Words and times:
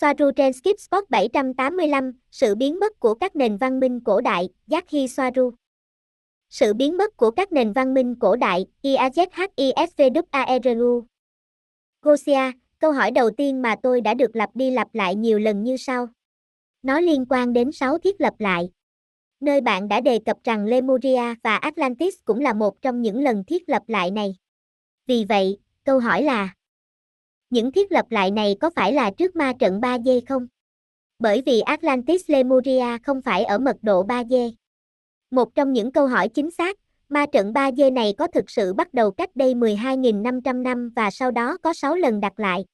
Soaru 0.00 0.30
trên 0.36 0.52
Skip 0.52 0.80
Spot 0.80 1.10
785, 1.10 2.12
sự 2.30 2.54
biến 2.54 2.78
mất 2.78 3.00
của 3.00 3.14
các 3.14 3.36
nền 3.36 3.56
văn 3.56 3.80
minh 3.80 4.00
cổ 4.04 4.20
đại, 4.20 4.48
Yaki 4.70 5.10
Soaru. 5.10 5.52
Sự 6.50 6.74
biến 6.74 6.96
mất 6.96 7.16
của 7.16 7.30
các 7.30 7.52
nền 7.52 7.72
văn 7.72 7.94
minh 7.94 8.14
cổ 8.20 8.36
đại, 8.36 8.66
IAZHISVWARU. 8.82 11.02
Gosia, 12.02 12.52
câu 12.78 12.92
hỏi 12.92 13.10
đầu 13.10 13.30
tiên 13.30 13.62
mà 13.62 13.76
tôi 13.82 14.00
đã 14.00 14.14
được 14.14 14.36
lặp 14.36 14.50
đi 14.54 14.70
lặp 14.70 14.94
lại 14.94 15.14
nhiều 15.14 15.38
lần 15.38 15.64
như 15.64 15.76
sau. 15.76 16.08
Nó 16.82 17.00
liên 17.00 17.26
quan 17.30 17.52
đến 17.52 17.72
6 17.72 17.98
thiết 17.98 18.20
lập 18.20 18.34
lại. 18.38 18.70
Nơi 19.40 19.60
bạn 19.60 19.88
đã 19.88 20.00
đề 20.00 20.18
cập 20.26 20.36
rằng 20.44 20.64
Lemuria 20.64 21.34
và 21.42 21.56
Atlantis 21.56 22.14
cũng 22.24 22.40
là 22.40 22.52
một 22.52 22.82
trong 22.82 23.02
những 23.02 23.22
lần 23.22 23.44
thiết 23.44 23.68
lập 23.68 23.82
lại 23.86 24.10
này. 24.10 24.36
Vì 25.06 25.24
vậy, 25.28 25.58
câu 25.84 25.98
hỏi 25.98 26.22
là 26.22 26.54
những 27.50 27.72
thiết 27.72 27.92
lập 27.92 28.06
lại 28.10 28.30
này 28.30 28.56
có 28.60 28.70
phải 28.70 28.92
là 28.92 29.10
trước 29.10 29.36
ma 29.36 29.52
trận 29.58 29.80
3D 29.80 30.20
không? 30.28 30.46
Bởi 31.18 31.42
vì 31.46 31.60
Atlantis 31.60 32.30
Lemuria 32.30 32.98
không 33.02 33.22
phải 33.22 33.44
ở 33.44 33.58
mật 33.58 33.76
độ 33.82 34.04
3D. 34.04 34.52
Một 35.30 35.54
trong 35.54 35.72
những 35.72 35.92
câu 35.92 36.06
hỏi 36.06 36.28
chính 36.28 36.50
xác, 36.50 36.76
ma 37.08 37.26
trận 37.32 37.52
3D 37.52 37.92
này 37.92 38.14
có 38.18 38.26
thực 38.26 38.50
sự 38.50 38.72
bắt 38.72 38.94
đầu 38.94 39.10
cách 39.10 39.36
đây 39.36 39.54
12.500 39.54 40.62
năm 40.62 40.90
và 40.96 41.10
sau 41.10 41.30
đó 41.30 41.56
có 41.62 41.72
6 41.72 41.96
lần 41.96 42.20
đặt 42.20 42.40
lại. 42.40 42.64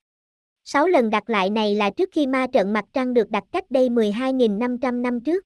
6 0.64 0.86
lần 0.86 1.10
đặt 1.10 1.30
lại 1.30 1.50
này 1.50 1.74
là 1.74 1.90
trước 1.90 2.08
khi 2.12 2.26
ma 2.26 2.46
trận 2.52 2.72
mặt 2.72 2.84
trăng 2.92 3.14
được 3.14 3.30
đặt 3.30 3.44
cách 3.52 3.70
đây 3.70 3.88
12.500 3.88 5.02
năm 5.02 5.20
trước. 5.20 5.44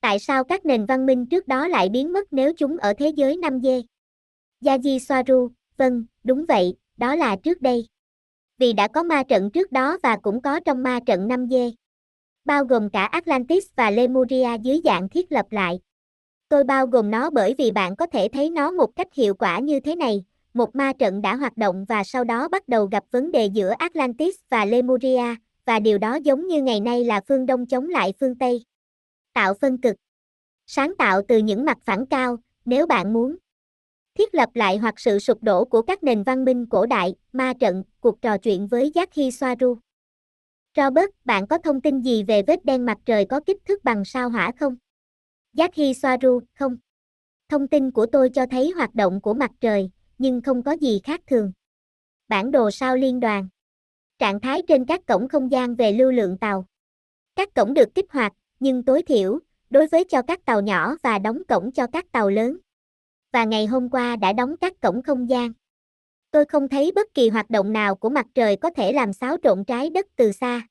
Tại 0.00 0.18
sao 0.18 0.44
các 0.44 0.66
nền 0.66 0.86
văn 0.86 1.06
minh 1.06 1.26
trước 1.26 1.48
đó 1.48 1.68
lại 1.68 1.88
biến 1.88 2.12
mất 2.12 2.32
nếu 2.32 2.52
chúng 2.56 2.76
ở 2.76 2.92
thế 2.98 3.08
giới 3.08 3.36
5D? 3.36 3.82
Yaji 4.60 4.98
Soaru, 4.98 5.48
vâng, 5.76 6.04
đúng 6.24 6.44
vậy, 6.48 6.74
đó 6.96 7.14
là 7.14 7.36
trước 7.36 7.62
đây 7.62 7.86
vì 8.58 8.72
đã 8.72 8.88
có 8.88 9.02
ma 9.02 9.22
trận 9.22 9.50
trước 9.50 9.72
đó 9.72 9.98
và 10.02 10.16
cũng 10.16 10.42
có 10.42 10.60
trong 10.60 10.82
ma 10.82 11.00
trận 11.06 11.28
5D. 11.28 11.72
Bao 12.44 12.64
gồm 12.64 12.90
cả 12.90 13.04
Atlantis 13.04 13.66
và 13.76 13.90
Lemuria 13.90 14.48
dưới 14.62 14.80
dạng 14.84 15.08
thiết 15.08 15.32
lập 15.32 15.46
lại. 15.50 15.80
Tôi 16.48 16.64
bao 16.64 16.86
gồm 16.86 17.10
nó 17.10 17.30
bởi 17.30 17.54
vì 17.58 17.70
bạn 17.70 17.96
có 17.96 18.06
thể 18.06 18.28
thấy 18.32 18.50
nó 18.50 18.70
một 18.70 18.96
cách 18.96 19.14
hiệu 19.14 19.34
quả 19.34 19.58
như 19.58 19.80
thế 19.80 19.96
này, 19.96 20.24
một 20.54 20.76
ma 20.76 20.92
trận 20.98 21.22
đã 21.22 21.34
hoạt 21.36 21.56
động 21.56 21.84
và 21.88 22.04
sau 22.04 22.24
đó 22.24 22.48
bắt 22.48 22.68
đầu 22.68 22.86
gặp 22.86 23.04
vấn 23.10 23.32
đề 23.32 23.46
giữa 23.46 23.72
Atlantis 23.78 24.34
và 24.50 24.64
Lemuria, 24.64 25.34
và 25.64 25.80
điều 25.80 25.98
đó 25.98 26.14
giống 26.14 26.46
như 26.46 26.62
ngày 26.62 26.80
nay 26.80 27.04
là 27.04 27.20
phương 27.28 27.46
Đông 27.46 27.66
chống 27.66 27.88
lại 27.88 28.12
phương 28.20 28.38
Tây. 28.38 28.64
Tạo 29.34 29.54
phân 29.54 29.80
cực. 29.80 29.96
Sáng 30.66 30.96
tạo 30.98 31.22
từ 31.28 31.38
những 31.38 31.64
mặt 31.64 31.78
phẳng 31.84 32.06
cao, 32.06 32.36
nếu 32.64 32.86
bạn 32.86 33.12
muốn 33.12 33.36
thiết 34.18 34.34
lập 34.34 34.48
lại 34.54 34.76
hoặc 34.76 35.00
sự 35.00 35.18
sụp 35.18 35.42
đổ 35.42 35.64
của 35.64 35.82
các 35.82 36.02
nền 36.02 36.22
văn 36.22 36.44
minh 36.44 36.66
cổ 36.66 36.86
đại, 36.86 37.14
ma 37.32 37.52
trận, 37.60 37.84
cuộc 38.00 38.22
trò 38.22 38.38
chuyện 38.38 38.66
với 38.66 38.92
Jackie 38.94 39.30
Soaru. 39.30 39.78
Robert, 40.76 41.10
bạn 41.24 41.46
có 41.46 41.58
thông 41.58 41.80
tin 41.80 42.00
gì 42.00 42.22
về 42.22 42.42
vết 42.42 42.64
đen 42.64 42.86
mặt 42.86 42.98
trời 43.04 43.24
có 43.24 43.40
kích 43.46 43.56
thước 43.64 43.84
bằng 43.84 44.04
sao 44.04 44.30
hỏa 44.30 44.52
không? 44.60 44.76
Jackie 45.56 45.92
Soaru, 45.92 46.40
không. 46.54 46.76
Thông 47.48 47.68
tin 47.68 47.90
của 47.90 48.06
tôi 48.06 48.30
cho 48.34 48.46
thấy 48.50 48.70
hoạt 48.76 48.94
động 48.94 49.20
của 49.20 49.34
mặt 49.34 49.50
trời, 49.60 49.90
nhưng 50.18 50.40
không 50.40 50.62
có 50.62 50.72
gì 50.72 51.00
khác 51.04 51.20
thường. 51.26 51.52
Bản 52.28 52.50
đồ 52.50 52.70
sao 52.70 52.96
liên 52.96 53.20
đoàn. 53.20 53.48
Trạng 54.18 54.40
thái 54.40 54.62
trên 54.68 54.84
các 54.84 55.06
cổng 55.06 55.28
không 55.28 55.50
gian 55.50 55.74
về 55.74 55.92
lưu 55.92 56.12
lượng 56.12 56.38
tàu. 56.38 56.64
Các 57.36 57.54
cổng 57.54 57.74
được 57.74 57.94
kích 57.94 58.12
hoạt, 58.12 58.32
nhưng 58.60 58.82
tối 58.82 59.02
thiểu, 59.02 59.38
đối 59.70 59.86
với 59.86 60.04
cho 60.04 60.22
các 60.22 60.44
tàu 60.44 60.60
nhỏ 60.60 60.96
và 61.02 61.18
đóng 61.18 61.42
cổng 61.48 61.72
cho 61.72 61.86
các 61.86 62.12
tàu 62.12 62.30
lớn 62.30 62.58
và 63.38 63.44
ngày 63.44 63.66
hôm 63.66 63.88
qua 63.90 64.16
đã 64.16 64.32
đóng 64.32 64.56
các 64.60 64.72
cổng 64.80 65.02
không 65.02 65.28
gian. 65.28 65.52
Tôi 66.30 66.44
không 66.44 66.68
thấy 66.68 66.92
bất 66.94 67.14
kỳ 67.14 67.28
hoạt 67.28 67.50
động 67.50 67.72
nào 67.72 67.94
của 67.94 68.08
mặt 68.08 68.26
trời 68.34 68.56
có 68.56 68.70
thể 68.70 68.92
làm 68.92 69.12
xáo 69.12 69.36
trộn 69.42 69.64
trái 69.64 69.90
đất 69.90 70.06
từ 70.16 70.32
xa. 70.32 70.62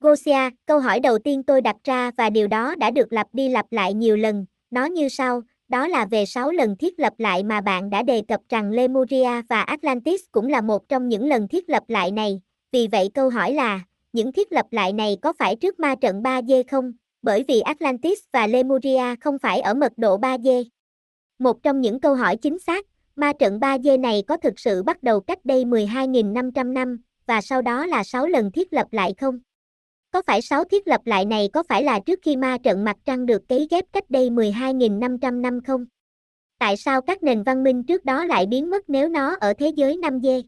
Gosia, 0.00 0.50
câu 0.66 0.80
hỏi 0.80 1.00
đầu 1.00 1.18
tiên 1.18 1.42
tôi 1.42 1.60
đặt 1.60 1.76
ra 1.84 2.10
và 2.16 2.30
điều 2.30 2.48
đó 2.48 2.74
đã 2.74 2.90
được 2.90 3.12
lặp 3.12 3.26
đi 3.32 3.48
lặp 3.48 3.66
lại 3.70 3.94
nhiều 3.94 4.16
lần, 4.16 4.46
nó 4.70 4.84
như 4.84 5.08
sau, 5.08 5.42
đó 5.68 5.88
là 5.88 6.06
về 6.06 6.26
6 6.26 6.50
lần 6.50 6.76
thiết 6.76 7.00
lập 7.00 7.12
lại 7.18 7.42
mà 7.42 7.60
bạn 7.60 7.90
đã 7.90 8.02
đề 8.02 8.22
cập 8.28 8.40
rằng 8.48 8.70
Lemuria 8.70 9.42
và 9.48 9.62
Atlantis 9.62 10.20
cũng 10.32 10.48
là 10.48 10.60
một 10.60 10.88
trong 10.88 11.08
những 11.08 11.28
lần 11.28 11.48
thiết 11.48 11.70
lập 11.70 11.82
lại 11.88 12.10
này, 12.10 12.40
vì 12.72 12.88
vậy 12.92 13.10
câu 13.14 13.30
hỏi 13.30 13.52
là, 13.52 13.80
những 14.12 14.32
thiết 14.32 14.52
lập 14.52 14.66
lại 14.70 14.92
này 14.92 15.16
có 15.22 15.32
phải 15.38 15.56
trước 15.56 15.80
ma 15.80 15.94
trận 15.94 16.22
3D 16.22 16.62
không? 16.70 16.92
Bởi 17.22 17.44
vì 17.48 17.60
Atlantis 17.60 18.18
và 18.32 18.46
Lemuria 18.46 19.16
không 19.20 19.38
phải 19.38 19.60
ở 19.60 19.74
mật 19.74 19.92
độ 19.96 20.18
3D. 20.18 20.64
Một 21.38 21.62
trong 21.62 21.80
những 21.80 22.00
câu 22.00 22.14
hỏi 22.14 22.36
chính 22.36 22.58
xác, 22.58 22.86
ma 23.16 23.32
trận 23.38 23.58
3D 23.58 24.00
này 24.00 24.22
có 24.28 24.36
thực 24.36 24.58
sự 24.58 24.82
bắt 24.82 25.02
đầu 25.02 25.20
cách 25.20 25.44
đây 25.44 25.64
12.500 25.64 26.72
năm, 26.72 26.98
và 27.26 27.40
sau 27.40 27.62
đó 27.62 27.86
là 27.86 28.04
6 28.04 28.26
lần 28.26 28.52
thiết 28.52 28.72
lập 28.72 28.86
lại 28.90 29.14
không? 29.20 29.38
Có 30.10 30.22
phải 30.26 30.42
6 30.42 30.64
thiết 30.64 30.88
lập 30.88 31.00
lại 31.04 31.24
này 31.24 31.48
có 31.52 31.62
phải 31.62 31.82
là 31.82 32.00
trước 32.06 32.18
khi 32.22 32.36
ma 32.36 32.58
trận 32.62 32.84
mặt 32.84 32.96
trăng 33.04 33.26
được 33.26 33.48
cấy 33.48 33.66
ghép 33.70 33.84
cách 33.92 34.10
đây 34.10 34.30
12.500 34.30 35.40
năm 35.40 35.60
không? 35.66 35.86
Tại 36.58 36.76
sao 36.76 37.02
các 37.02 37.22
nền 37.22 37.42
văn 37.42 37.64
minh 37.64 37.84
trước 37.84 38.04
đó 38.04 38.24
lại 38.24 38.46
biến 38.46 38.70
mất 38.70 38.90
nếu 38.90 39.08
nó 39.08 39.36
ở 39.40 39.54
thế 39.54 39.68
giới 39.68 39.96
5D? 39.96 40.42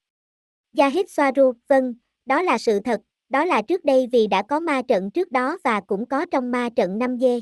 Yahid 0.76 1.06
Swaru, 1.06 1.52
vâng, 1.68 1.94
đó 2.26 2.42
là 2.42 2.58
sự 2.58 2.80
thật, 2.80 3.00
đó 3.28 3.44
là 3.44 3.62
trước 3.62 3.84
đây 3.84 4.08
vì 4.12 4.26
đã 4.26 4.42
có 4.42 4.60
ma 4.60 4.82
trận 4.88 5.10
trước 5.10 5.32
đó 5.32 5.58
và 5.64 5.80
cũng 5.80 6.06
có 6.06 6.26
trong 6.26 6.50
ma 6.50 6.68
trận 6.76 6.98
5D 6.98 7.40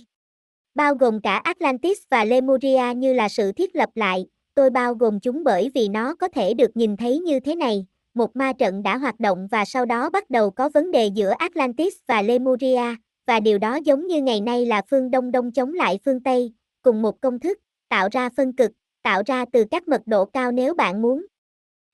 bao 0.77 0.95
gồm 0.95 1.21
cả 1.21 1.37
Atlantis 1.37 1.99
và 2.11 2.25
Lemuria 2.25 2.95
như 2.97 3.13
là 3.13 3.29
sự 3.29 3.53
thiết 3.53 3.77
lập 3.77 3.89
lại, 3.95 4.27
tôi 4.55 4.71
bao 4.71 4.95
gồm 4.95 5.21
chúng 5.21 5.45
bởi 5.45 5.71
vì 5.75 5.89
nó 5.89 6.15
có 6.15 6.29
thể 6.29 6.55
được 6.55 6.77
nhìn 6.77 6.97
thấy 6.97 7.19
như 7.19 7.41
thế 7.41 7.55
này, 7.55 7.87
một 8.15 8.37
ma 8.37 8.53
trận 8.53 8.83
đã 8.83 8.97
hoạt 8.97 9.21
động 9.21 9.49
và 9.51 9.65
sau 9.65 9.85
đó 9.85 10.11
bắt 10.11 10.31
đầu 10.31 10.51
có 10.51 10.69
vấn 10.69 10.91
đề 10.91 11.07
giữa 11.07 11.31
Atlantis 11.39 11.95
và 12.09 12.23
Lemuria, 12.23 12.95
và 13.27 13.41
điều 13.41 13.59
đó 13.59 13.79
giống 13.85 14.07
như 14.07 14.23
ngày 14.23 14.41
nay 14.41 14.67
là 14.67 14.83
phương 14.91 15.11
Đông 15.11 15.31
Đông 15.31 15.53
chống 15.53 15.75
lại 15.75 15.99
phương 16.05 16.23
Tây, 16.23 16.53
cùng 16.83 17.03
một 17.03 17.21
công 17.21 17.39
thức, 17.39 17.59
tạo 17.89 18.09
ra 18.13 18.29
phân 18.37 18.57
cực, 18.57 18.71
tạo 19.03 19.23
ra 19.27 19.45
từ 19.53 19.65
các 19.71 19.89
mật 19.89 20.03
độ 20.07 20.25
cao 20.25 20.53
nếu 20.53 20.75
bạn 20.75 21.03
muốn. 21.03 21.27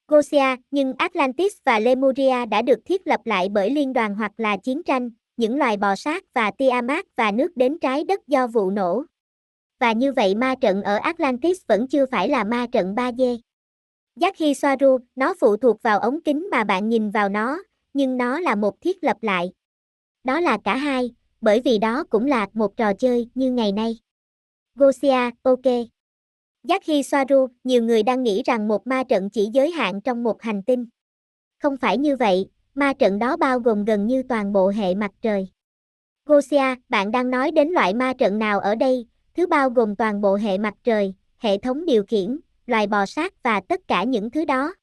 Gosia, 0.08 0.56
nhưng 0.70 0.92
Atlantis 0.98 1.52
và 1.64 1.78
Lemuria 1.78 2.46
đã 2.46 2.62
được 2.62 2.78
thiết 2.84 3.06
lập 3.06 3.20
lại 3.24 3.48
bởi 3.48 3.70
liên 3.70 3.92
đoàn 3.92 4.14
hoặc 4.14 4.32
là 4.36 4.56
chiến 4.56 4.82
tranh, 4.82 5.10
những 5.36 5.56
loài 5.56 5.76
bò 5.76 5.96
sát 5.96 6.24
và 6.34 6.50
Tiamat 6.50 7.04
và 7.16 7.30
nước 7.30 7.56
đến 7.56 7.78
trái 7.78 8.04
đất 8.04 8.20
do 8.26 8.46
vụ 8.46 8.70
nổ. 8.70 9.04
Và 9.80 9.92
như 9.92 10.12
vậy 10.12 10.34
ma 10.34 10.54
trận 10.60 10.82
ở 10.82 10.96
Atlantis 10.96 11.60
vẫn 11.66 11.88
chưa 11.88 12.06
phải 12.06 12.28
là 12.28 12.44
ma 12.44 12.66
trận 12.72 12.94
3D. 12.94 13.38
Yaki 14.20 14.56
Soaru, 14.56 14.98
nó 15.16 15.34
phụ 15.40 15.56
thuộc 15.56 15.82
vào 15.82 15.98
ống 15.98 16.20
kính 16.20 16.48
mà 16.50 16.64
bạn 16.64 16.88
nhìn 16.88 17.10
vào 17.10 17.28
nó, 17.28 17.62
nhưng 17.94 18.16
nó 18.16 18.40
là 18.40 18.54
một 18.54 18.80
thiết 18.80 19.04
lập 19.04 19.16
lại. 19.20 19.52
Đó 20.24 20.40
là 20.40 20.58
cả 20.64 20.76
hai, 20.76 21.10
bởi 21.40 21.60
vì 21.60 21.78
đó 21.78 22.04
cũng 22.10 22.26
là 22.26 22.48
một 22.52 22.76
trò 22.76 22.92
chơi 22.94 23.28
như 23.34 23.52
ngày 23.52 23.72
nay. 23.72 23.98
Gosia, 24.74 25.30
ok. 25.42 25.64
Yaki 26.68 27.04
Soaru, 27.04 27.46
nhiều 27.64 27.82
người 27.82 28.02
đang 28.02 28.22
nghĩ 28.22 28.42
rằng 28.42 28.68
một 28.68 28.86
ma 28.86 29.04
trận 29.04 29.30
chỉ 29.30 29.48
giới 29.52 29.70
hạn 29.70 30.00
trong 30.00 30.22
một 30.22 30.42
hành 30.42 30.62
tinh. 30.62 30.86
Không 31.62 31.76
phải 31.76 31.98
như 31.98 32.16
vậy, 32.16 32.46
Ma 32.74 32.92
trận 32.92 33.18
đó 33.18 33.36
bao 33.36 33.60
gồm 33.60 33.84
gần 33.84 34.06
như 34.06 34.22
toàn 34.22 34.52
bộ 34.52 34.68
hệ 34.68 34.94
mặt 34.94 35.10
trời. 35.22 35.48
Gosia, 36.26 36.74
bạn 36.88 37.10
đang 37.10 37.30
nói 37.30 37.50
đến 37.50 37.68
loại 37.68 37.94
ma 37.94 38.12
trận 38.18 38.38
nào 38.38 38.60
ở 38.60 38.74
đây, 38.74 39.06
thứ 39.36 39.46
bao 39.46 39.70
gồm 39.70 39.96
toàn 39.96 40.20
bộ 40.20 40.34
hệ 40.34 40.58
mặt 40.58 40.74
trời, 40.84 41.14
hệ 41.38 41.58
thống 41.58 41.86
điều 41.86 42.04
khiển, 42.04 42.38
loài 42.66 42.86
bò 42.86 43.06
sát 43.06 43.42
và 43.42 43.60
tất 43.68 43.80
cả 43.88 44.04
những 44.04 44.30
thứ 44.30 44.44
đó. 44.44 44.74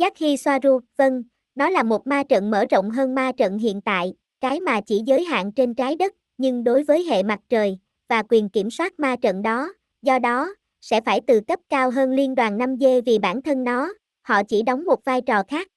Yaki 0.00 0.36
Soaru, 0.38 0.80
vâng, 0.96 1.22
nó 1.54 1.70
là 1.70 1.82
một 1.82 2.06
ma 2.06 2.22
trận 2.22 2.50
mở 2.50 2.64
rộng 2.70 2.90
hơn 2.90 3.14
ma 3.14 3.32
trận 3.36 3.58
hiện 3.58 3.80
tại, 3.80 4.14
cái 4.40 4.60
mà 4.60 4.80
chỉ 4.80 5.02
giới 5.06 5.24
hạn 5.24 5.52
trên 5.52 5.74
trái 5.74 5.96
đất, 5.96 6.14
nhưng 6.38 6.64
đối 6.64 6.82
với 6.82 7.04
hệ 7.04 7.22
mặt 7.22 7.40
trời, 7.48 7.78
và 8.08 8.22
quyền 8.28 8.48
kiểm 8.48 8.70
soát 8.70 9.00
ma 9.00 9.16
trận 9.16 9.42
đó, 9.42 9.72
do 10.02 10.18
đó, 10.18 10.54
sẽ 10.80 11.00
phải 11.00 11.20
từ 11.26 11.40
cấp 11.40 11.60
cao 11.68 11.90
hơn 11.90 12.10
liên 12.10 12.34
đoàn 12.34 12.58
5G 12.58 13.02
vì 13.06 13.18
bản 13.18 13.42
thân 13.42 13.64
nó, 13.64 13.92
họ 14.22 14.42
chỉ 14.42 14.62
đóng 14.62 14.84
một 14.84 15.04
vai 15.04 15.20
trò 15.20 15.42
khác 15.48 15.68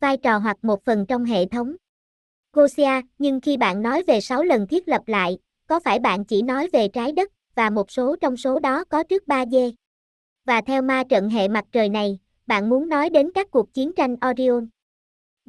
vai 0.00 0.16
trò 0.16 0.38
hoặc 0.38 0.56
một 0.62 0.84
phần 0.84 1.06
trong 1.06 1.24
hệ 1.24 1.46
thống. 1.46 1.76
Gosia, 2.52 3.00
nhưng 3.18 3.40
khi 3.40 3.56
bạn 3.56 3.82
nói 3.82 4.02
về 4.06 4.20
6 4.20 4.42
lần 4.42 4.66
thiết 4.66 4.88
lập 4.88 5.02
lại, 5.06 5.38
có 5.66 5.80
phải 5.80 5.98
bạn 5.98 6.24
chỉ 6.24 6.42
nói 6.42 6.68
về 6.72 6.88
trái 6.88 7.12
đất, 7.12 7.32
và 7.54 7.70
một 7.70 7.90
số 7.90 8.16
trong 8.20 8.36
số 8.36 8.58
đó 8.58 8.84
có 8.84 9.02
trước 9.02 9.22
3D? 9.26 9.72
Và 10.44 10.60
theo 10.60 10.82
ma 10.82 11.04
trận 11.08 11.28
hệ 11.28 11.48
mặt 11.48 11.64
trời 11.72 11.88
này, 11.88 12.18
bạn 12.46 12.68
muốn 12.68 12.88
nói 12.88 13.10
đến 13.10 13.30
các 13.34 13.50
cuộc 13.50 13.74
chiến 13.74 13.92
tranh 13.96 14.16
Orion. 14.30 14.68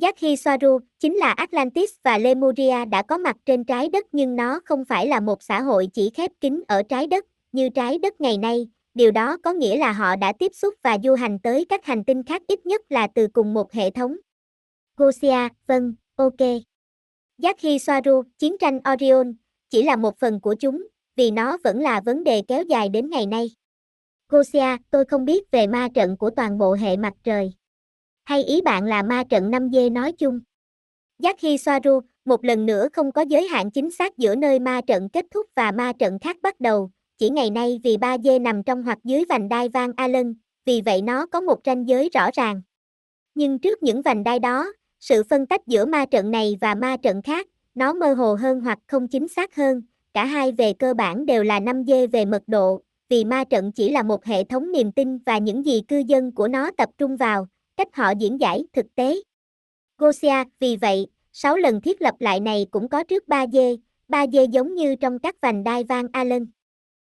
Yaki 0.02 0.40
Soaru 0.40 0.80
chính 1.00 1.16
là 1.16 1.32
Atlantis 1.32 1.90
và 2.04 2.18
Lemuria 2.18 2.86
đã 2.86 3.02
có 3.02 3.18
mặt 3.18 3.36
trên 3.46 3.64
trái 3.64 3.90
đất 3.90 4.06
nhưng 4.12 4.36
nó 4.36 4.60
không 4.66 4.86
phải 4.86 5.08
là 5.08 5.20
một 5.20 5.44
xã 5.44 5.62
hội 5.62 5.88
chỉ 5.94 6.10
khép 6.10 6.32
kín 6.42 6.64
ở 6.68 6.84
trái 6.84 7.08
đất, 7.08 7.26
như 7.52 7.70
trái 7.70 7.98
đất 7.98 8.22
ngày 8.22 8.38
nay, 8.38 8.68
điều 8.94 9.12
đó 9.12 9.38
có 9.44 9.54
nghĩa 9.54 9.78
là 9.78 9.92
họ 9.92 10.16
đã 10.16 10.34
tiếp 10.40 10.52
xúc 10.56 10.74
và 10.84 10.98
du 11.04 11.14
hành 11.14 11.40
tới 11.40 11.66
các 11.70 11.86
hành 11.86 12.04
tinh 12.04 12.24
khác 12.24 12.42
ít 12.48 12.66
nhất 12.66 12.82
là 12.90 13.08
từ 13.16 13.28
cùng 13.34 13.54
một 13.54 13.72
hệ 13.72 13.90
thống. 13.90 14.18
Gosia, 15.00 15.50
vâng, 15.68 15.94
ok. 16.16 16.40
Yaki 17.44 17.82
Soaru, 17.82 18.24
chiến 18.40 18.58
tranh 18.60 18.80
Orion, 18.94 19.34
chỉ 19.70 19.84
là 19.84 19.96
một 19.96 20.20
phần 20.20 20.40
của 20.40 20.56
chúng, 20.60 20.88
vì 21.16 21.32
nó 21.32 21.58
vẫn 21.64 21.80
là 21.82 22.02
vấn 22.06 22.24
đề 22.24 22.42
kéo 22.48 22.64
dài 22.64 22.90
đến 22.90 23.10
ngày 23.10 23.26
nay. 23.26 23.52
Gosia, 24.30 24.78
tôi 24.92 25.06
không 25.06 25.26
biết 25.26 25.52
về 25.52 25.68
ma 25.68 25.88
trận 25.94 26.18
của 26.18 26.30
toàn 26.30 26.58
bộ 26.58 26.74
hệ 26.74 26.98
mặt 26.98 27.14
trời. 27.24 27.54
Hay 28.24 28.44
ý 28.44 28.62
bạn 28.62 28.84
là 28.84 29.04
ma 29.04 29.24
trận 29.30 29.52
5D 29.52 29.94
nói 29.94 30.12
chung? 30.12 30.40
Yaki 31.24 31.60
Soaru, 31.60 32.00
một 32.26 32.46
lần 32.46 32.66
nữa 32.66 32.88
không 32.94 33.12
có 33.12 33.22
giới 33.22 33.48
hạn 33.48 33.72
chính 33.72 33.92
xác 33.92 34.18
giữa 34.18 34.36
nơi 34.36 34.60
ma 34.60 34.82
trận 34.88 35.10
kết 35.10 35.26
thúc 35.32 35.46
và 35.56 35.72
ma 35.72 35.94
trận 36.00 36.20
khác 36.20 36.38
bắt 36.42 36.60
đầu, 36.60 36.92
chỉ 37.18 37.30
ngày 37.30 37.50
nay 37.50 37.80
vì 37.84 37.98
ba 37.98 38.18
dê 38.18 38.40
nằm 38.40 38.64
trong 38.64 38.84
hoặc 38.84 38.98
dưới 39.04 39.26
vành 39.30 39.50
đai 39.50 39.70
Van 39.70 39.92
Allen, 39.98 40.36
vì 40.66 40.82
vậy 40.82 41.02
nó 41.02 41.26
có 41.26 41.42
một 41.42 41.60
ranh 41.66 41.88
giới 41.88 42.10
rõ 42.14 42.30
ràng. 42.34 42.62
Nhưng 43.36 43.60
trước 43.60 43.84
những 43.84 44.02
vành 44.02 44.24
đai 44.24 44.40
đó, 44.40 44.74
sự 45.00 45.24
phân 45.24 45.46
tách 45.46 45.68
giữa 45.68 45.86
ma 45.86 46.06
trận 46.06 46.32
này 46.32 46.58
và 46.62 46.76
ma 46.76 46.98
trận 46.98 47.22
khác, 47.22 47.48
nó 47.76 47.94
mơ 47.94 48.14
hồ 48.14 48.34
hơn 48.34 48.62
hoặc 48.62 48.80
không 48.88 49.08
chính 49.08 49.28
xác 49.28 49.56
hơn, 49.56 49.82
cả 50.14 50.26
hai 50.26 50.52
về 50.52 50.74
cơ 50.74 50.94
bản 50.94 51.26
đều 51.26 51.44
là 51.44 51.60
5 51.60 51.84
dê 51.88 52.08
về 52.08 52.26
mật 52.26 52.44
độ, 52.48 52.82
vì 53.10 53.26
ma 53.26 53.44
trận 53.44 53.72
chỉ 53.72 53.92
là 53.92 54.04
một 54.04 54.26
hệ 54.26 54.44
thống 54.44 54.72
niềm 54.72 54.92
tin 54.92 55.18
và 55.18 55.38
những 55.38 55.66
gì 55.66 55.82
cư 55.88 55.98
dân 55.98 56.32
của 56.32 56.48
nó 56.48 56.72
tập 56.78 56.90
trung 56.98 57.18
vào, 57.18 57.48
cách 57.78 57.88
họ 57.94 58.12
diễn 58.20 58.40
giải 58.40 58.64
thực 58.74 58.86
tế. 58.96 59.16
Gosia, 59.98 60.44
vì 60.60 60.76
vậy, 60.76 61.08
6 61.34 61.58
lần 61.58 61.82
thiết 61.82 62.02
lập 62.02 62.16
lại 62.20 62.40
này 62.40 62.66
cũng 62.72 62.90
có 62.90 63.04
trước 63.04 63.28
3 63.28 63.48
dê, 63.48 63.76
3 64.08 64.28
dê 64.28 64.44
giống 64.44 64.76
như 64.76 64.96
trong 64.96 65.20
các 65.20 65.36
vành 65.42 65.64
đai 65.64 65.84
Van 65.84 66.08
Allen. 66.14 66.48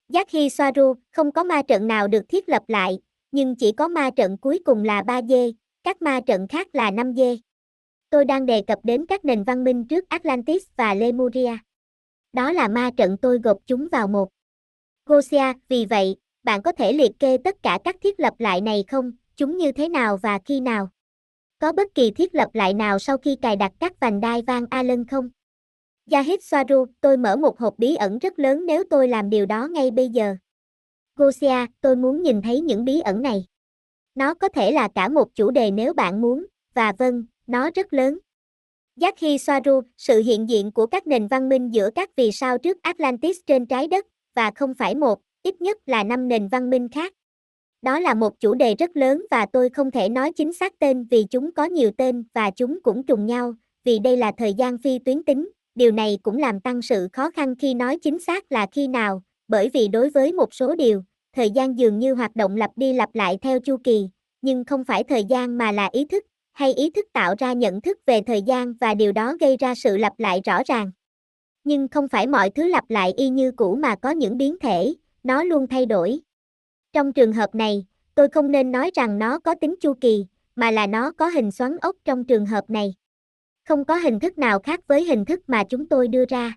Giác 0.09 0.31
Hi 0.31 0.51
Soaru, 0.51 0.95
không 1.11 1.33
có 1.33 1.45
ma 1.45 1.63
trận 1.63 1.87
nào 1.87 2.09
được 2.09 2.29
thiết 2.29 2.49
lập 2.49 2.63
lại, 2.69 2.99
nhưng 3.33 3.57
chỉ 3.57 3.73
có 3.73 3.89
ma 3.89 4.11
trận 4.11 4.39
cuối 4.39 4.59
cùng 4.65 4.85
là 4.85 5.03
3 5.03 5.23
dê, 5.23 5.53
các 5.85 6.03
ma 6.03 6.21
trận 6.27 6.49
khác 6.49 6.69
là 6.73 6.91
5 6.91 7.15
dê. 7.17 7.37
Tôi 8.13 8.25
đang 8.25 8.47
đề 8.47 8.63
cập 8.63 8.79
đến 8.83 9.07
các 9.07 9.25
nền 9.25 9.45
văn 9.45 9.65
minh 9.65 9.85
trước 9.85 10.09
Atlantis 10.09 10.63
và 10.77 10.95
Lemuria. 10.95 11.57
Đó 12.33 12.53
là 12.53 12.69
ma 12.69 12.91
trận 12.97 13.17
tôi 13.23 13.39
gộp 13.39 13.59
chúng 13.67 13.89
vào 13.93 14.09
một. 14.09 14.29
Gosia, 15.07 15.53
vì 15.69 15.85
vậy, 15.85 16.17
bạn 16.43 16.63
có 16.63 16.73
thể 16.73 16.93
liệt 16.93 17.13
kê 17.19 17.37
tất 17.45 17.63
cả 17.63 17.79
các 17.85 17.97
thiết 18.01 18.21
lập 18.21 18.35
lại 18.39 18.61
này 18.61 18.85
không, 18.89 19.13
chúng 19.37 19.57
như 19.57 19.73
thế 19.73 19.89
nào 19.89 20.17
và 20.17 20.39
khi 20.45 20.61
nào? 20.61 20.89
Có 21.59 21.73
bất 21.73 21.95
kỳ 21.95 22.11
thiết 22.11 22.35
lập 22.35 22.49
lại 22.53 22.75
nào 22.75 22.99
sau 22.99 23.19
khi 23.19 23.37
cài 23.37 23.57
đặt 23.57 23.73
các 23.81 24.01
vành 24.01 24.21
đai 24.21 24.43
vang 24.43 24.67
Allen 24.71 25.07
không? 25.07 25.29
Yahid 26.11 26.41
Swaru, 26.41 26.87
tôi 27.01 27.17
mở 27.17 27.37
một 27.37 27.59
hộp 27.59 27.75
bí 27.79 27.95
ẩn 27.95 28.19
rất 28.19 28.39
lớn 28.39 28.67
nếu 28.67 28.85
tôi 28.91 29.09
làm 29.09 29.31
điều 29.31 29.47
đó 29.47 29.69
ngay 29.69 29.91
bây 29.91 30.09
giờ. 30.09 30.37
Gosia, 31.17 31.67
tôi 31.81 31.97
muốn 31.97 32.23
nhìn 32.23 32.43
thấy 32.43 32.61
những 32.61 32.85
bí 32.85 33.01
ẩn 33.01 33.23
này. 33.23 33.47
Nó 34.15 34.35
có 34.35 34.49
thể 34.49 34.73
là 34.73 34.89
cả 34.95 35.09
một 35.09 35.35
chủ 35.35 35.51
đề 35.51 35.71
nếu 35.71 35.95
bạn 35.95 36.21
muốn, 36.21 36.47
và 36.75 36.93
vâng, 36.99 37.25
nó 37.47 37.71
rất 37.75 37.93
lớn. 37.93 38.19
Giác 38.97 39.19
Hy 39.19 39.39
Soaru, 39.39 39.81
sự 39.97 40.23
hiện 40.23 40.49
diện 40.49 40.73
của 40.73 40.87
các 40.87 41.07
nền 41.07 41.29
văn 41.29 41.49
minh 41.49 41.75
giữa 41.75 41.91
các 41.95 42.11
vì 42.17 42.33
sao 42.33 42.59
trước 42.59 42.83
Atlantis 42.83 43.39
trên 43.47 43.67
trái 43.67 43.89
đất, 43.89 44.07
và 44.35 44.51
không 44.55 44.75
phải 44.75 44.95
một, 44.95 45.19
ít 45.43 45.61
nhất 45.61 45.79
là 45.87 46.05
năm 46.05 46.29
nền 46.29 46.49
văn 46.49 46.71
minh 46.71 46.89
khác. 46.89 47.13
Đó 47.83 48.01
là 48.01 48.15
một 48.15 48.41
chủ 48.41 48.55
đề 48.55 48.75
rất 48.75 48.97
lớn 48.97 49.27
và 49.31 49.47
tôi 49.53 49.69
không 49.69 49.91
thể 49.91 50.09
nói 50.09 50.33
chính 50.33 50.53
xác 50.53 50.79
tên 50.79 51.05
vì 51.05 51.25
chúng 51.31 51.53
có 51.53 51.65
nhiều 51.65 51.91
tên 51.97 52.25
và 52.35 52.51
chúng 52.51 52.83
cũng 52.83 53.03
trùng 53.03 53.27
nhau, 53.27 53.55
vì 53.85 53.99
đây 53.99 54.17
là 54.17 54.33
thời 54.39 54.55
gian 54.55 54.79
phi 54.79 54.99
tuyến 54.99 55.25
tính, 55.25 55.51
điều 55.75 55.93
này 55.93 56.19
cũng 56.23 56.39
làm 56.39 56.61
tăng 56.61 56.83
sự 56.83 57.09
khó 57.13 57.31
khăn 57.31 57.55
khi 57.59 57.75
nói 57.75 57.99
chính 58.03 58.19
xác 58.19 58.53
là 58.53 58.67
khi 58.73 58.89
nào, 58.89 59.23
bởi 59.49 59.69
vì 59.69 59.89
đối 59.89 60.11
với 60.11 60.33
một 60.33 60.55
số 60.55 60.75
điều, 60.75 61.03
thời 61.37 61.51
gian 61.51 61.79
dường 61.79 61.99
như 61.99 62.15
hoạt 62.15 62.37
động 62.37 62.57
lặp 62.57 62.71
đi 62.77 62.93
lặp 62.93 63.15
lại 63.15 63.39
theo 63.43 63.61
chu 63.61 63.77
kỳ, 63.85 64.09
nhưng 64.43 64.65
không 64.65 64.85
phải 64.85 65.05
thời 65.05 65.25
gian 65.25 65.59
mà 65.59 65.73
là 65.73 65.89
ý 65.93 66.05
thức, 66.05 66.25
hay 66.53 66.75
ý 66.75 66.91
thức 66.91 67.07
tạo 67.13 67.35
ra 67.39 67.53
nhận 67.53 67.81
thức 67.81 67.99
về 68.07 68.21
thời 68.27 68.43
gian 68.43 68.75
và 68.75 68.95
điều 68.95 69.13
đó 69.13 69.37
gây 69.41 69.57
ra 69.57 69.75
sự 69.75 69.97
lặp 69.97 70.13
lại 70.19 70.41
rõ 70.45 70.63
ràng. 70.67 70.91
Nhưng 71.65 71.89
không 71.89 72.09
phải 72.09 72.27
mọi 72.27 72.51
thứ 72.51 72.69
lặp 72.69 72.91
lại 72.91 73.13
y 73.17 73.29
như 73.29 73.53
cũ 73.53 73.75
mà 73.75 73.97
có 73.97 74.11
những 74.11 74.37
biến 74.37 74.57
thể, 74.61 74.95
nó 75.23 75.43
luôn 75.43 75.67
thay 75.67 75.87
đổi. 75.87 76.21
Trong 76.93 77.13
trường 77.13 77.33
hợp 77.33 77.55
này, 77.55 77.87
tôi 78.15 78.29
không 78.29 78.51
nên 78.51 78.73
nói 78.73 78.91
rằng 78.95 79.19
nó 79.19 79.39
có 79.39 79.55
tính 79.55 79.75
chu 79.81 79.95
kỳ, 80.01 80.27
mà 80.57 80.71
là 80.71 80.87
nó 80.87 81.13
có 81.13 81.29
hình 81.29 81.51
xoắn 81.51 81.77
ốc 81.81 81.97
trong 82.05 82.25
trường 82.25 82.47
hợp 82.47 82.71
này. 82.71 82.95
Không 83.69 83.85
có 83.85 83.97
hình 83.97 84.21
thức 84.21 84.39
nào 84.39 84.59
khác 84.59 84.81
với 84.87 85.05
hình 85.05 85.25
thức 85.25 85.41
mà 85.47 85.65
chúng 85.65 85.89
tôi 85.89 86.09
đưa 86.09 86.25
ra. 86.29 86.57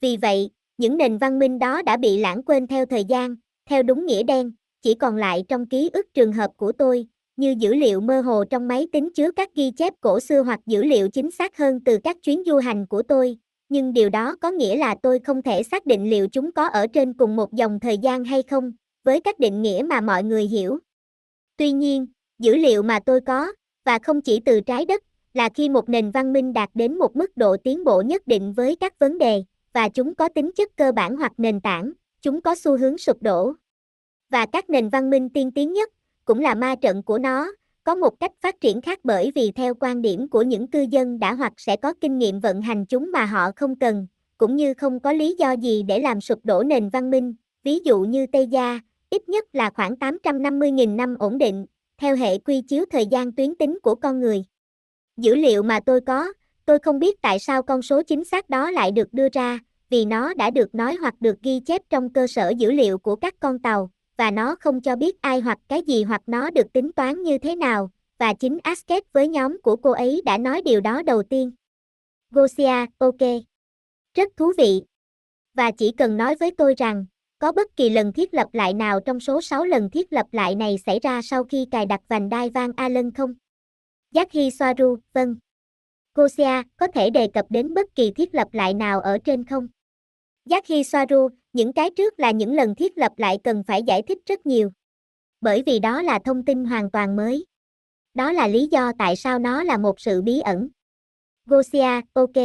Vì 0.00 0.16
vậy, 0.16 0.50
những 0.78 0.96
nền 0.96 1.18
văn 1.18 1.38
minh 1.38 1.58
đó 1.58 1.82
đã 1.82 1.96
bị 1.96 2.18
lãng 2.18 2.42
quên 2.42 2.66
theo 2.66 2.86
thời 2.86 3.04
gian, 3.04 3.36
theo 3.66 3.82
đúng 3.82 4.06
nghĩa 4.06 4.22
đen, 4.22 4.52
chỉ 4.82 4.94
còn 4.94 5.16
lại 5.16 5.44
trong 5.48 5.66
ký 5.66 5.90
ức 5.92 6.06
trường 6.14 6.32
hợp 6.32 6.50
của 6.56 6.72
tôi, 6.72 7.06
như 7.40 7.54
dữ 7.58 7.74
liệu 7.74 8.00
mơ 8.00 8.20
hồ 8.20 8.44
trong 8.44 8.68
máy 8.68 8.86
tính 8.92 9.10
chứa 9.14 9.30
các 9.30 9.54
ghi 9.54 9.70
chép 9.70 9.94
cổ 10.00 10.20
xưa 10.20 10.42
hoặc 10.42 10.60
dữ 10.66 10.82
liệu 10.82 11.08
chính 11.08 11.30
xác 11.30 11.56
hơn 11.56 11.80
từ 11.84 11.98
các 12.04 12.16
chuyến 12.22 12.42
du 12.46 12.56
hành 12.56 12.86
của 12.86 13.02
tôi, 13.02 13.36
nhưng 13.68 13.92
điều 13.92 14.08
đó 14.08 14.36
có 14.40 14.50
nghĩa 14.50 14.76
là 14.76 14.94
tôi 15.02 15.18
không 15.18 15.42
thể 15.42 15.62
xác 15.62 15.86
định 15.86 16.10
liệu 16.10 16.28
chúng 16.28 16.52
có 16.52 16.68
ở 16.68 16.86
trên 16.86 17.12
cùng 17.12 17.36
một 17.36 17.52
dòng 17.52 17.80
thời 17.80 17.98
gian 17.98 18.24
hay 18.24 18.42
không, 18.42 18.72
với 19.04 19.20
các 19.20 19.38
định 19.38 19.62
nghĩa 19.62 19.82
mà 19.86 20.00
mọi 20.00 20.24
người 20.24 20.44
hiểu. 20.44 20.78
Tuy 21.56 21.72
nhiên, 21.72 22.06
dữ 22.38 22.56
liệu 22.56 22.82
mà 22.82 23.00
tôi 23.06 23.20
có, 23.20 23.52
và 23.84 23.98
không 23.98 24.20
chỉ 24.20 24.40
từ 24.44 24.60
trái 24.60 24.84
đất, 24.84 25.02
là 25.34 25.48
khi 25.48 25.68
một 25.68 25.88
nền 25.88 26.10
văn 26.10 26.32
minh 26.32 26.52
đạt 26.52 26.70
đến 26.74 26.98
một 26.98 27.16
mức 27.16 27.36
độ 27.36 27.56
tiến 27.56 27.84
bộ 27.84 28.02
nhất 28.02 28.26
định 28.26 28.52
với 28.52 28.76
các 28.76 28.98
vấn 28.98 29.18
đề, 29.18 29.44
và 29.72 29.88
chúng 29.88 30.14
có 30.14 30.28
tính 30.28 30.50
chất 30.56 30.76
cơ 30.76 30.92
bản 30.92 31.16
hoặc 31.16 31.32
nền 31.38 31.60
tảng, 31.60 31.92
chúng 32.22 32.40
có 32.40 32.54
xu 32.54 32.78
hướng 32.78 32.98
sụp 32.98 33.22
đổ. 33.22 33.52
Và 34.30 34.46
các 34.52 34.70
nền 34.70 34.88
văn 34.88 35.10
minh 35.10 35.28
tiên 35.28 35.50
tiến 35.52 35.72
nhất, 35.72 35.90
cũng 36.30 36.40
là 36.40 36.54
ma 36.54 36.74
trận 36.74 37.02
của 37.02 37.18
nó, 37.18 37.52
có 37.84 37.94
một 37.94 38.20
cách 38.20 38.32
phát 38.40 38.60
triển 38.60 38.80
khác 38.80 39.00
bởi 39.04 39.32
vì 39.34 39.50
theo 39.50 39.74
quan 39.80 40.02
điểm 40.02 40.28
của 40.28 40.42
những 40.42 40.66
cư 40.66 40.80
dân 40.80 41.18
đã 41.18 41.34
hoặc 41.34 41.52
sẽ 41.56 41.76
có 41.76 41.92
kinh 42.00 42.18
nghiệm 42.18 42.40
vận 42.40 42.62
hành 42.62 42.86
chúng 42.86 43.12
mà 43.12 43.24
họ 43.24 43.50
không 43.56 43.78
cần, 43.78 44.06
cũng 44.38 44.56
như 44.56 44.74
không 44.74 45.00
có 45.00 45.12
lý 45.12 45.36
do 45.38 45.52
gì 45.52 45.82
để 45.82 45.98
làm 45.98 46.20
sụp 46.20 46.38
đổ 46.44 46.62
nền 46.62 46.88
văn 46.88 47.10
minh, 47.10 47.34
ví 47.62 47.78
dụ 47.84 48.00
như 48.00 48.26
Tây 48.26 48.46
Gia, 48.46 48.80
ít 49.10 49.28
nhất 49.28 49.44
là 49.52 49.70
khoảng 49.70 49.94
850.000 49.94 50.96
năm 50.96 51.16
ổn 51.18 51.38
định, 51.38 51.66
theo 51.98 52.16
hệ 52.16 52.38
quy 52.38 52.62
chiếu 52.62 52.84
thời 52.90 53.06
gian 53.06 53.32
tuyến 53.32 53.54
tính 53.54 53.78
của 53.82 53.94
con 53.94 54.20
người. 54.20 54.44
Dữ 55.16 55.34
liệu 55.34 55.62
mà 55.62 55.80
tôi 55.80 56.00
có, 56.00 56.32
tôi 56.66 56.78
không 56.78 56.98
biết 56.98 57.22
tại 57.22 57.38
sao 57.38 57.62
con 57.62 57.82
số 57.82 58.02
chính 58.02 58.24
xác 58.24 58.50
đó 58.50 58.70
lại 58.70 58.90
được 58.90 59.12
đưa 59.12 59.28
ra, 59.32 59.58
vì 59.88 60.04
nó 60.04 60.34
đã 60.34 60.50
được 60.50 60.74
nói 60.74 60.96
hoặc 61.00 61.14
được 61.20 61.42
ghi 61.42 61.60
chép 61.60 61.82
trong 61.90 62.12
cơ 62.12 62.26
sở 62.26 62.52
dữ 62.58 62.72
liệu 62.72 62.98
của 62.98 63.16
các 63.16 63.34
con 63.40 63.58
tàu, 63.58 63.90
và 64.20 64.30
nó 64.30 64.56
không 64.60 64.80
cho 64.80 64.96
biết 64.96 65.22
ai 65.22 65.40
hoặc 65.40 65.58
cái 65.68 65.82
gì 65.82 66.04
hoặc 66.04 66.22
nó 66.26 66.50
được 66.50 66.72
tính 66.72 66.92
toán 66.92 67.22
như 67.22 67.38
thế 67.38 67.56
nào, 67.56 67.90
và 68.18 68.34
chính 68.34 68.58
Asket 68.62 69.12
với 69.12 69.28
nhóm 69.28 69.62
của 69.62 69.76
cô 69.76 69.90
ấy 69.90 70.22
đã 70.24 70.38
nói 70.38 70.62
điều 70.62 70.80
đó 70.80 71.02
đầu 71.02 71.22
tiên. 71.22 71.52
Gosia, 72.30 72.86
ok. 72.98 73.16
Rất 74.14 74.28
thú 74.36 74.52
vị. 74.58 74.82
Và 75.54 75.70
chỉ 75.70 75.92
cần 75.96 76.16
nói 76.16 76.34
với 76.40 76.50
tôi 76.50 76.74
rằng, 76.76 77.06
có 77.38 77.52
bất 77.52 77.76
kỳ 77.76 77.90
lần 77.90 78.12
thiết 78.12 78.34
lập 78.34 78.48
lại 78.52 78.74
nào 78.74 79.00
trong 79.00 79.20
số 79.20 79.40
6 79.40 79.64
lần 79.64 79.90
thiết 79.90 80.12
lập 80.12 80.26
lại 80.32 80.54
này 80.54 80.78
xảy 80.86 80.98
ra 81.02 81.22
sau 81.22 81.44
khi 81.44 81.66
cài 81.70 81.86
đặt 81.86 82.00
vành 82.08 82.28
đai 82.28 82.50
Van 82.50 82.72
Allen 82.76 83.12
không? 83.14 83.34
Yaki 84.14 84.52
Soaru, 84.58 84.96
vâng. 85.12 85.36
Gosia, 86.14 86.62
có 86.76 86.86
thể 86.94 87.10
đề 87.10 87.28
cập 87.34 87.46
đến 87.50 87.74
bất 87.74 87.94
kỳ 87.94 88.10
thiết 88.10 88.34
lập 88.34 88.48
lại 88.52 88.74
nào 88.74 89.00
ở 89.00 89.18
trên 89.18 89.44
không? 89.44 89.68
Yaki 90.50 90.86
Soaru, 90.86 91.28
những 91.52 91.72
cái 91.72 91.90
trước 91.90 92.20
là 92.20 92.30
những 92.30 92.54
lần 92.54 92.74
thiết 92.74 92.98
lập 92.98 93.12
lại 93.16 93.38
cần 93.44 93.62
phải 93.66 93.82
giải 93.82 94.02
thích 94.02 94.18
rất 94.26 94.46
nhiều. 94.46 94.70
Bởi 95.40 95.62
vì 95.66 95.78
đó 95.78 96.02
là 96.02 96.18
thông 96.24 96.44
tin 96.44 96.64
hoàn 96.64 96.90
toàn 96.90 97.16
mới. 97.16 97.46
Đó 98.14 98.32
là 98.32 98.48
lý 98.48 98.66
do 98.66 98.92
tại 98.98 99.16
sao 99.16 99.38
nó 99.38 99.62
là 99.62 99.78
một 99.78 100.00
sự 100.00 100.22
bí 100.22 100.40
ẩn. 100.40 100.68
Gosia, 101.46 102.00
ok. 102.12 102.36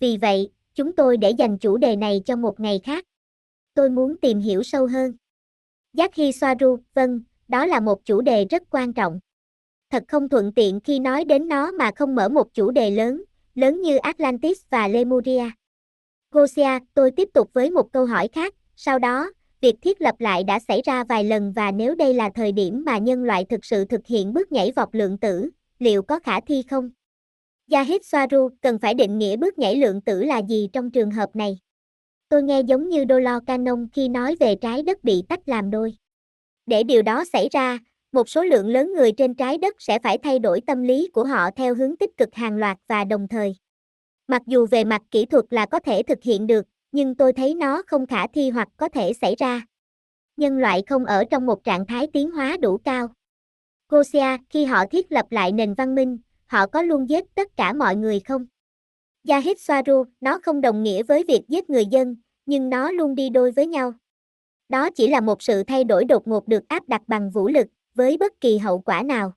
Vì 0.00 0.16
vậy, 0.16 0.50
chúng 0.74 0.96
tôi 0.96 1.16
để 1.16 1.30
dành 1.30 1.58
chủ 1.58 1.76
đề 1.76 1.96
này 1.96 2.22
cho 2.24 2.36
một 2.36 2.60
ngày 2.60 2.80
khác. 2.84 3.04
Tôi 3.74 3.90
muốn 3.90 4.16
tìm 4.16 4.38
hiểu 4.38 4.62
sâu 4.62 4.86
hơn. 4.86 5.12
Giác 5.92 6.14
Hy 6.14 6.32
Soaru, 6.32 6.78
vâng, 6.94 7.20
đó 7.48 7.66
là 7.66 7.80
một 7.80 8.04
chủ 8.04 8.20
đề 8.20 8.44
rất 8.44 8.62
quan 8.70 8.92
trọng. 8.92 9.20
Thật 9.90 10.04
không 10.08 10.28
thuận 10.28 10.52
tiện 10.52 10.80
khi 10.80 10.98
nói 10.98 11.24
đến 11.24 11.48
nó 11.48 11.70
mà 11.70 11.90
không 11.96 12.14
mở 12.14 12.28
một 12.28 12.54
chủ 12.54 12.70
đề 12.70 12.90
lớn, 12.90 13.22
lớn 13.54 13.80
như 13.80 13.96
Atlantis 13.96 14.62
và 14.70 14.88
Lemuria. 14.88 15.50
Gosia, 16.32 16.78
tôi 16.94 17.10
tiếp 17.10 17.28
tục 17.34 17.50
với 17.52 17.70
một 17.70 17.92
câu 17.92 18.06
hỏi 18.06 18.28
khác, 18.32 18.54
sau 18.76 18.98
đó, 18.98 19.30
việc 19.60 19.74
thiết 19.82 20.00
lập 20.00 20.14
lại 20.18 20.44
đã 20.44 20.58
xảy 20.58 20.82
ra 20.84 21.04
vài 21.04 21.24
lần 21.24 21.52
và 21.52 21.72
nếu 21.72 21.94
đây 21.94 22.14
là 22.14 22.30
thời 22.34 22.52
điểm 22.52 22.82
mà 22.86 22.98
nhân 22.98 23.24
loại 23.24 23.44
thực 23.44 23.64
sự 23.64 23.84
thực 23.84 24.06
hiện 24.06 24.32
bước 24.32 24.52
nhảy 24.52 24.72
vọt 24.76 24.88
lượng 24.92 25.18
tử, 25.18 25.50
liệu 25.78 26.02
có 26.02 26.18
khả 26.18 26.40
thi 26.40 26.62
không? 26.70 26.90
Yahid 27.70 28.00
Swaru 28.00 28.48
cần 28.62 28.78
phải 28.78 28.94
định 28.94 29.18
nghĩa 29.18 29.36
bước 29.36 29.58
nhảy 29.58 29.76
lượng 29.76 30.00
tử 30.00 30.22
là 30.22 30.42
gì 30.48 30.68
trong 30.72 30.90
trường 30.90 31.10
hợp 31.10 31.36
này? 31.36 31.58
Tôi 32.28 32.42
nghe 32.42 32.60
giống 32.60 32.88
như 32.88 33.04
Dolo 33.08 33.40
Canon 33.40 33.88
khi 33.92 34.08
nói 34.08 34.36
về 34.40 34.54
trái 34.54 34.82
đất 34.82 35.04
bị 35.04 35.22
tách 35.28 35.48
làm 35.48 35.70
đôi. 35.70 35.94
Để 36.66 36.82
điều 36.82 37.02
đó 37.02 37.24
xảy 37.32 37.48
ra, 37.52 37.78
một 38.12 38.28
số 38.28 38.44
lượng 38.44 38.68
lớn 38.68 38.92
người 38.92 39.12
trên 39.12 39.34
trái 39.34 39.58
đất 39.58 39.76
sẽ 39.78 39.98
phải 39.98 40.18
thay 40.18 40.38
đổi 40.38 40.60
tâm 40.60 40.82
lý 40.82 41.10
của 41.12 41.24
họ 41.24 41.50
theo 41.56 41.74
hướng 41.74 41.96
tích 41.96 42.16
cực 42.16 42.34
hàng 42.34 42.56
loạt 42.56 42.78
và 42.88 43.04
đồng 43.04 43.28
thời. 43.28 43.56
Mặc 44.30 44.42
dù 44.46 44.66
về 44.66 44.84
mặt 44.84 45.02
kỹ 45.10 45.26
thuật 45.26 45.44
là 45.50 45.66
có 45.66 45.80
thể 45.80 46.02
thực 46.02 46.22
hiện 46.22 46.46
được, 46.46 46.66
nhưng 46.92 47.14
tôi 47.14 47.32
thấy 47.32 47.54
nó 47.54 47.82
không 47.86 48.06
khả 48.06 48.26
thi 48.26 48.50
hoặc 48.50 48.68
có 48.76 48.88
thể 48.88 49.12
xảy 49.12 49.34
ra. 49.38 49.62
Nhân 50.36 50.58
loại 50.58 50.82
không 50.86 51.04
ở 51.04 51.24
trong 51.30 51.46
một 51.46 51.64
trạng 51.64 51.86
thái 51.86 52.06
tiến 52.12 52.30
hóa 52.30 52.56
đủ 52.56 52.78
cao. 52.78 53.08
Gosia, 53.88 54.36
khi 54.50 54.64
họ 54.64 54.86
thiết 54.86 55.12
lập 55.12 55.26
lại 55.30 55.52
nền 55.52 55.74
văn 55.74 55.94
minh, 55.94 56.18
họ 56.46 56.66
có 56.66 56.82
luôn 56.82 57.08
giết 57.08 57.24
tất 57.34 57.56
cả 57.56 57.72
mọi 57.72 57.96
người 57.96 58.20
không? 58.20 58.46
Yahid 59.28 59.56
Swaru, 59.56 60.04
nó 60.20 60.38
không 60.42 60.60
đồng 60.60 60.82
nghĩa 60.82 61.02
với 61.02 61.24
việc 61.28 61.42
giết 61.48 61.70
người 61.70 61.86
dân, 61.86 62.16
nhưng 62.46 62.70
nó 62.70 62.90
luôn 62.90 63.14
đi 63.14 63.30
đôi 63.30 63.50
với 63.50 63.66
nhau. 63.66 63.92
Đó 64.68 64.90
chỉ 64.90 65.08
là 65.08 65.20
một 65.20 65.42
sự 65.42 65.62
thay 65.62 65.84
đổi 65.84 66.04
đột 66.04 66.28
ngột 66.28 66.48
được 66.48 66.68
áp 66.68 66.88
đặt 66.88 67.02
bằng 67.06 67.30
vũ 67.30 67.48
lực, 67.48 67.66
với 67.94 68.16
bất 68.16 68.40
kỳ 68.40 68.58
hậu 68.58 68.78
quả 68.78 69.02
nào. 69.02 69.32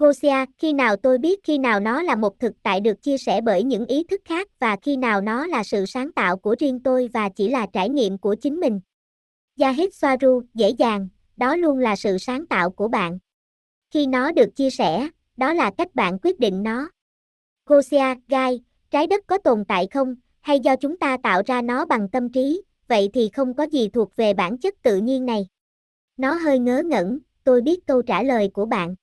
Gosia, 0.00 0.44
khi 0.58 0.72
nào 0.72 0.96
tôi 0.96 1.18
biết 1.18 1.40
khi 1.44 1.58
nào 1.58 1.80
nó 1.80 2.02
là 2.02 2.16
một 2.16 2.38
thực 2.38 2.52
tại 2.62 2.80
được 2.80 3.02
chia 3.02 3.18
sẻ 3.18 3.40
bởi 3.40 3.62
những 3.62 3.86
ý 3.86 4.04
thức 4.04 4.20
khác 4.24 4.48
và 4.58 4.76
khi 4.82 4.96
nào 4.96 5.20
nó 5.20 5.46
là 5.46 5.64
sự 5.64 5.86
sáng 5.86 6.12
tạo 6.12 6.36
của 6.36 6.56
riêng 6.58 6.80
tôi 6.80 7.08
và 7.12 7.28
chỉ 7.28 7.48
là 7.48 7.66
trải 7.72 7.88
nghiệm 7.88 8.18
của 8.18 8.34
chính 8.34 8.60
mình. 8.60 8.80
Yahid 9.60 9.88
Swaru, 9.88 10.42
dễ 10.54 10.70
dàng, 10.70 11.08
đó 11.36 11.56
luôn 11.56 11.78
là 11.78 11.96
sự 11.96 12.18
sáng 12.18 12.46
tạo 12.46 12.70
của 12.70 12.88
bạn. 12.88 13.18
Khi 13.90 14.06
nó 14.06 14.32
được 14.32 14.56
chia 14.56 14.70
sẻ, 14.70 15.08
đó 15.36 15.52
là 15.52 15.70
cách 15.78 15.94
bạn 15.94 16.18
quyết 16.22 16.40
định 16.40 16.62
nó. 16.62 16.90
Gosia, 17.66 18.14
Gai, 18.28 18.60
trái 18.90 19.06
đất 19.06 19.24
có 19.26 19.38
tồn 19.38 19.64
tại 19.64 19.88
không, 19.90 20.14
hay 20.40 20.60
do 20.60 20.76
chúng 20.76 20.98
ta 20.98 21.16
tạo 21.22 21.42
ra 21.46 21.62
nó 21.62 21.84
bằng 21.84 22.08
tâm 22.08 22.32
trí, 22.32 22.62
vậy 22.88 23.10
thì 23.14 23.30
không 23.32 23.54
có 23.54 23.62
gì 23.62 23.88
thuộc 23.88 24.16
về 24.16 24.34
bản 24.34 24.58
chất 24.58 24.74
tự 24.82 24.96
nhiên 24.96 25.26
này. 25.26 25.46
Nó 26.16 26.34
hơi 26.34 26.58
ngớ 26.58 26.82
ngẩn, 26.86 27.18
tôi 27.44 27.60
biết 27.60 27.86
câu 27.86 28.02
trả 28.02 28.22
lời 28.22 28.50
của 28.54 28.66
bạn. 28.66 28.94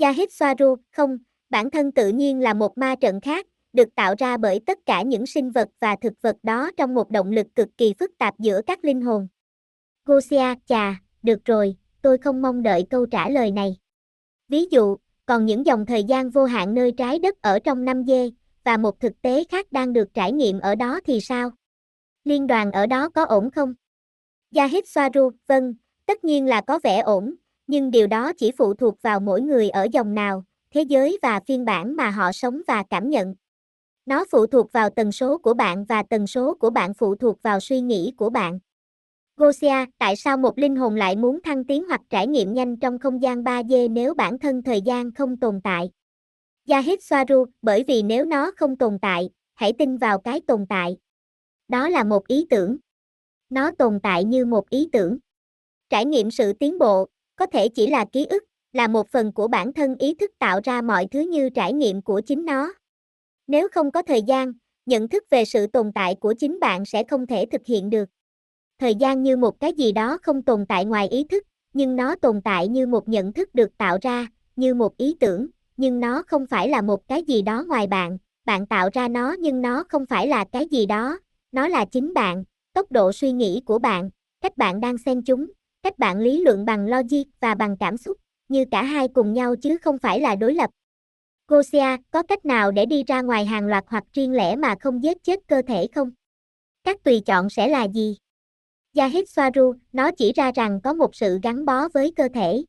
Yahid 0.00 0.28
Swaru, 0.28 0.76
không, 0.90 1.18
bản 1.50 1.70
thân 1.70 1.92
tự 1.92 2.08
nhiên 2.08 2.40
là 2.40 2.54
một 2.54 2.78
ma 2.78 2.94
trận 3.00 3.20
khác, 3.20 3.46
được 3.72 3.94
tạo 3.94 4.14
ra 4.18 4.36
bởi 4.36 4.60
tất 4.66 4.78
cả 4.86 5.02
những 5.02 5.26
sinh 5.26 5.50
vật 5.50 5.68
và 5.80 5.96
thực 6.00 6.12
vật 6.22 6.36
đó 6.42 6.70
trong 6.76 6.94
một 6.94 7.10
động 7.10 7.30
lực 7.30 7.46
cực 7.54 7.68
kỳ 7.76 7.94
phức 7.98 8.10
tạp 8.18 8.38
giữa 8.38 8.60
các 8.66 8.84
linh 8.84 9.00
hồn. 9.00 9.28
Gosia, 10.04 10.54
chà, 10.66 11.00
được 11.22 11.44
rồi, 11.44 11.76
tôi 12.02 12.18
không 12.18 12.42
mong 12.42 12.62
đợi 12.62 12.86
câu 12.90 13.06
trả 13.06 13.28
lời 13.28 13.50
này. 13.50 13.76
Ví 14.48 14.66
dụ, 14.70 14.96
còn 15.26 15.46
những 15.46 15.66
dòng 15.66 15.86
thời 15.86 16.04
gian 16.04 16.30
vô 16.30 16.44
hạn 16.44 16.74
nơi 16.74 16.92
trái 16.92 17.18
đất 17.18 17.42
ở 17.42 17.58
trong 17.58 17.84
năm 17.84 18.04
dê, 18.06 18.30
và 18.64 18.76
một 18.76 19.00
thực 19.00 19.22
tế 19.22 19.44
khác 19.44 19.72
đang 19.72 19.92
được 19.92 20.14
trải 20.14 20.32
nghiệm 20.32 20.60
ở 20.60 20.74
đó 20.74 21.00
thì 21.04 21.20
sao? 21.20 21.50
Liên 22.24 22.46
đoàn 22.46 22.72
ở 22.72 22.86
đó 22.86 23.08
có 23.08 23.24
ổn 23.24 23.50
không? 23.50 23.74
Yahid 24.54 24.84
Swaru, 24.84 25.30
vâng, 25.46 25.74
tất 26.06 26.24
nhiên 26.24 26.46
là 26.46 26.60
có 26.60 26.78
vẻ 26.82 27.00
ổn, 27.00 27.34
nhưng 27.72 27.90
điều 27.90 28.06
đó 28.06 28.32
chỉ 28.32 28.52
phụ 28.52 28.74
thuộc 28.74 29.02
vào 29.02 29.20
mỗi 29.20 29.40
người 29.40 29.70
ở 29.70 29.86
dòng 29.92 30.14
nào, 30.14 30.44
thế 30.74 30.82
giới 30.82 31.18
và 31.22 31.40
phiên 31.46 31.64
bản 31.64 31.96
mà 31.96 32.10
họ 32.10 32.32
sống 32.32 32.60
và 32.66 32.84
cảm 32.90 33.10
nhận. 33.10 33.34
Nó 34.06 34.24
phụ 34.30 34.46
thuộc 34.46 34.72
vào 34.72 34.90
tần 34.90 35.12
số 35.12 35.38
của 35.38 35.54
bạn 35.54 35.84
và 35.84 36.02
tần 36.02 36.26
số 36.26 36.54
của 36.54 36.70
bạn 36.70 36.94
phụ 36.94 37.14
thuộc 37.14 37.42
vào 37.42 37.60
suy 37.60 37.80
nghĩ 37.80 38.12
của 38.16 38.30
bạn. 38.30 38.58
Gosia, 39.36 39.84
tại 39.98 40.16
sao 40.16 40.36
một 40.36 40.58
linh 40.58 40.76
hồn 40.76 40.96
lại 40.96 41.16
muốn 41.16 41.42
thăng 41.42 41.64
tiến 41.64 41.84
hoặc 41.88 42.00
trải 42.10 42.26
nghiệm 42.26 42.54
nhanh 42.54 42.76
trong 42.76 42.98
không 42.98 43.22
gian 43.22 43.44
3D 43.44 43.92
nếu 43.92 44.14
bản 44.14 44.38
thân 44.38 44.62
thời 44.62 44.80
gian 44.80 45.12
không 45.14 45.36
tồn 45.36 45.60
tại? 45.64 45.90
Yahid 46.68 46.98
Swaru, 47.00 47.46
bởi 47.62 47.84
vì 47.88 48.02
nếu 48.02 48.24
nó 48.24 48.50
không 48.56 48.76
tồn 48.76 48.98
tại, 49.02 49.30
hãy 49.54 49.72
tin 49.72 49.96
vào 49.96 50.18
cái 50.18 50.40
tồn 50.46 50.66
tại. 50.68 50.96
Đó 51.68 51.88
là 51.88 52.04
một 52.04 52.26
ý 52.26 52.46
tưởng. 52.50 52.76
Nó 53.50 53.70
tồn 53.78 54.00
tại 54.02 54.24
như 54.24 54.44
một 54.46 54.70
ý 54.70 54.88
tưởng. 54.92 55.18
Trải 55.90 56.04
nghiệm 56.04 56.30
sự 56.30 56.52
tiến 56.52 56.78
bộ, 56.78 57.08
có 57.42 57.46
thể 57.46 57.68
chỉ 57.68 57.86
là 57.86 58.04
ký 58.04 58.26
ức, 58.30 58.44
là 58.72 58.88
một 58.88 59.08
phần 59.08 59.32
của 59.32 59.48
bản 59.48 59.72
thân 59.72 59.96
ý 59.98 60.14
thức 60.14 60.30
tạo 60.38 60.60
ra 60.64 60.82
mọi 60.82 61.06
thứ 61.10 61.20
như 61.20 61.50
trải 61.50 61.72
nghiệm 61.72 62.02
của 62.02 62.20
chính 62.20 62.44
nó. 62.44 62.72
Nếu 63.46 63.68
không 63.68 63.90
có 63.90 64.02
thời 64.02 64.22
gian, 64.22 64.52
nhận 64.86 65.08
thức 65.08 65.24
về 65.30 65.44
sự 65.44 65.66
tồn 65.66 65.92
tại 65.92 66.14
của 66.14 66.34
chính 66.38 66.60
bạn 66.60 66.84
sẽ 66.84 67.04
không 67.04 67.26
thể 67.26 67.46
thực 67.52 67.60
hiện 67.66 67.90
được. 67.90 68.08
Thời 68.78 68.94
gian 68.94 69.22
như 69.22 69.36
một 69.36 69.60
cái 69.60 69.72
gì 69.72 69.92
đó 69.92 70.18
không 70.22 70.42
tồn 70.42 70.66
tại 70.66 70.84
ngoài 70.84 71.08
ý 71.08 71.24
thức, 71.24 71.42
nhưng 71.72 71.96
nó 71.96 72.14
tồn 72.14 72.40
tại 72.40 72.68
như 72.68 72.86
một 72.86 73.08
nhận 73.08 73.32
thức 73.32 73.54
được 73.54 73.78
tạo 73.78 73.98
ra, 74.02 74.26
như 74.56 74.74
một 74.74 74.96
ý 74.96 75.16
tưởng, 75.20 75.46
nhưng 75.76 76.00
nó 76.00 76.22
không 76.26 76.46
phải 76.46 76.68
là 76.68 76.82
một 76.82 77.08
cái 77.08 77.22
gì 77.22 77.42
đó 77.42 77.64
ngoài 77.68 77.86
bạn, 77.86 78.18
bạn 78.44 78.66
tạo 78.66 78.88
ra 78.92 79.08
nó 79.08 79.32
nhưng 79.32 79.62
nó 79.62 79.84
không 79.88 80.06
phải 80.06 80.26
là 80.26 80.44
cái 80.52 80.66
gì 80.66 80.86
đó, 80.86 81.18
nó 81.52 81.68
là 81.68 81.84
chính 81.84 82.14
bạn, 82.14 82.44
tốc 82.72 82.92
độ 82.92 83.12
suy 83.12 83.32
nghĩ 83.32 83.62
của 83.64 83.78
bạn, 83.78 84.10
cách 84.40 84.56
bạn 84.56 84.80
đang 84.80 84.98
xen 84.98 85.22
chúng, 85.22 85.46
cách 85.82 85.98
bạn 85.98 86.18
lý 86.18 86.40
luận 86.40 86.64
bằng 86.64 86.86
logic 86.86 87.24
và 87.40 87.54
bằng 87.54 87.76
cảm 87.80 87.96
xúc, 87.96 88.16
như 88.48 88.64
cả 88.70 88.82
hai 88.82 89.08
cùng 89.08 89.32
nhau 89.32 89.56
chứ 89.56 89.78
không 89.78 89.98
phải 89.98 90.20
là 90.20 90.34
đối 90.34 90.54
lập. 90.54 90.70
Gosia, 91.48 91.96
có 92.10 92.22
cách 92.22 92.44
nào 92.44 92.70
để 92.70 92.86
đi 92.86 93.04
ra 93.04 93.22
ngoài 93.22 93.46
hàng 93.46 93.66
loạt 93.66 93.84
hoặc 93.86 94.04
riêng 94.12 94.32
lẻ 94.32 94.56
mà 94.56 94.74
không 94.80 95.02
giết 95.02 95.24
chết 95.24 95.40
cơ 95.48 95.62
thể 95.68 95.86
không? 95.94 96.10
Các 96.84 97.04
tùy 97.04 97.22
chọn 97.26 97.50
sẽ 97.50 97.68
là 97.68 97.88
gì? 97.88 98.16
Yahid 98.96 99.24
Swaru, 99.24 99.74
nó 99.92 100.10
chỉ 100.10 100.32
ra 100.32 100.52
rằng 100.54 100.80
có 100.84 100.92
một 100.92 101.14
sự 101.14 101.38
gắn 101.42 101.64
bó 101.64 101.88
với 101.88 102.12
cơ 102.16 102.28
thể. 102.34 102.64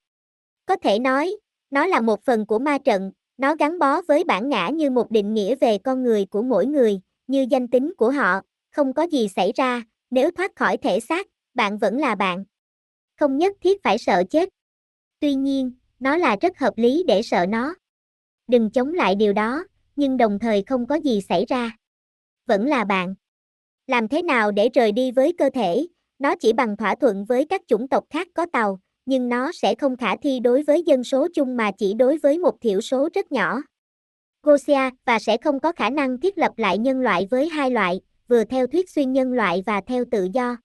Có 0.66 0.76
thể 0.76 1.00
nói, 1.00 1.36
nó 1.70 1.86
là 1.86 2.02
một 2.02 2.24
phần 2.24 2.46
của 2.46 2.60
ma 2.60 2.78
trận, 2.78 3.12
nó 3.38 3.56
gắn 3.56 3.80
bó 3.80 4.02
với 4.02 4.24
bản 4.24 4.50
ngã 4.50 4.70
như 4.70 4.90
một 4.90 5.12
định 5.12 5.34
nghĩa 5.34 5.56
về 5.56 5.78
con 5.78 6.04
người 6.04 6.26
của 6.26 6.42
mỗi 6.42 6.66
người, 6.66 7.02
như 7.28 7.46
danh 7.50 7.68
tính 7.68 7.94
của 7.98 8.12
họ, 8.12 8.42
không 8.72 8.94
có 8.94 9.04
gì 9.04 9.28
xảy 9.28 9.52
ra, 9.56 9.82
nếu 10.10 10.32
thoát 10.32 10.56
khỏi 10.56 10.78
thể 10.78 11.00
xác, 11.00 11.28
bạn 11.54 11.78
vẫn 11.78 11.98
là 11.98 12.16
bạn. 12.16 12.44
Không 13.20 13.38
nhất 13.38 13.54
thiết 13.62 13.84
phải 13.84 13.98
sợ 13.98 14.24
chết. 14.30 14.50
Tuy 15.20 15.34
nhiên, 15.34 15.72
nó 16.00 16.18
là 16.18 16.36
rất 16.42 16.58
hợp 16.58 16.74
lý 16.78 17.04
để 17.08 17.22
sợ 17.22 17.46
nó. 17.46 17.76
Đừng 18.48 18.72
chống 18.72 18.94
lại 18.94 19.16
điều 19.16 19.34
đó, 19.34 19.66
nhưng 19.96 20.18
đồng 20.18 20.40
thời 20.40 20.64
không 20.68 20.88
có 20.88 20.96
gì 20.96 21.22
xảy 21.22 21.46
ra. 21.46 21.78
Vẫn 22.46 22.68
là 22.68 22.84
bạn. 22.84 23.16
Làm 23.88 24.08
thế 24.08 24.22
nào 24.22 24.52
để 24.52 24.70
rời 24.74 24.92
đi 24.92 25.12
với 25.12 25.34
cơ 25.38 25.50
thể, 25.54 25.88
nó 26.20 26.36
chỉ 26.36 26.54
bằng 26.54 26.78
thỏa 26.78 26.96
thuận 26.96 27.26
với 27.26 27.46
các 27.46 27.62
chủng 27.68 27.88
tộc 27.88 28.04
khác 28.10 28.28
có 28.34 28.46
tàu, 28.54 28.80
nhưng 29.06 29.30
nó 29.30 29.52
sẽ 29.52 29.76
không 29.76 29.98
khả 29.98 30.16
thi 30.18 30.40
đối 30.40 30.64
với 30.64 30.84
dân 30.84 31.04
số 31.04 31.28
chung 31.34 31.58
mà 31.58 31.72
chỉ 31.78 31.94
đối 31.94 32.18
với 32.18 32.38
một 32.38 32.62
thiểu 32.62 32.82
số 32.82 33.10
rất 33.14 33.32
nhỏ. 33.32 33.62
Gosia 34.44 34.90
và 35.06 35.20
sẽ 35.20 35.38
không 35.38 35.60
có 35.60 35.72
khả 35.72 35.90
năng 35.90 36.20
thiết 36.20 36.38
lập 36.38 36.52
lại 36.58 36.78
nhân 36.78 37.02
loại 37.02 37.28
với 37.32 37.50
hai 37.50 37.72
loại, 37.72 38.02
vừa 38.28 38.44
theo 38.44 38.68
thuyết 38.68 38.90
xuyên 38.90 39.14
nhân 39.14 39.34
loại 39.34 39.64
và 39.66 39.82
theo 39.82 40.04
tự 40.12 40.28
do. 40.34 40.58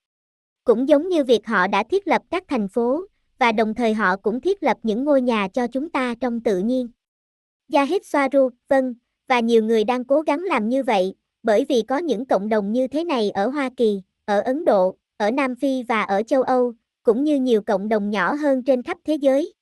Cũng 0.69 0.89
giống 0.89 1.09
như 1.09 1.25
việc 1.25 1.47
họ 1.47 1.67
đã 1.67 1.83
thiết 1.83 2.09
lập 2.09 2.23
các 2.31 2.45
thành 2.49 2.69
phố, 2.69 3.05
và 3.39 3.53
đồng 3.53 3.75
thời 3.75 3.95
họ 3.95 4.17
cũng 4.17 4.41
thiết 4.41 4.63
lập 4.63 4.77
những 4.83 5.05
ngôi 5.05 5.23
nhà 5.23 5.49
cho 5.49 5.67
chúng 5.67 5.91
ta 5.91 6.15
trong 6.21 6.41
tự 6.41 6.59
nhiên. 6.59 6.89
Yahid 7.73 8.03
Swaru, 8.03 8.51
vâng, 8.69 8.95
và 9.29 9.41
nhiều 9.41 9.65
người 9.65 9.85
đang 9.85 10.05
cố 10.05 10.21
gắng 10.21 10.41
làm 10.41 10.69
như 10.69 10.83
vậy, 10.83 11.15
bởi 11.43 11.65
vì 11.69 11.83
có 11.83 11.99
những 11.99 12.27
cộng 12.27 12.49
đồng 12.49 12.73
như 12.73 12.87
thế 12.87 13.05
này 13.05 13.31
ở 13.31 13.49
Hoa 13.49 13.71
Kỳ, 13.77 14.03
ở 14.25 14.41
Ấn 14.41 14.65
Độ, 14.65 14.97
ở 15.17 15.31
Nam 15.31 15.55
Phi 15.57 15.83
và 15.83 16.03
ở 16.03 16.23
châu 16.23 16.43
Âu, 16.43 16.73
cũng 17.03 17.25
như 17.25 17.37
nhiều 17.37 17.63
cộng 17.63 17.89
đồng 17.89 18.11
nhỏ 18.11 18.35
hơn 18.35 18.63
trên 18.63 18.83
khắp 18.83 18.99
thế 19.05 19.15
giới. 19.15 19.55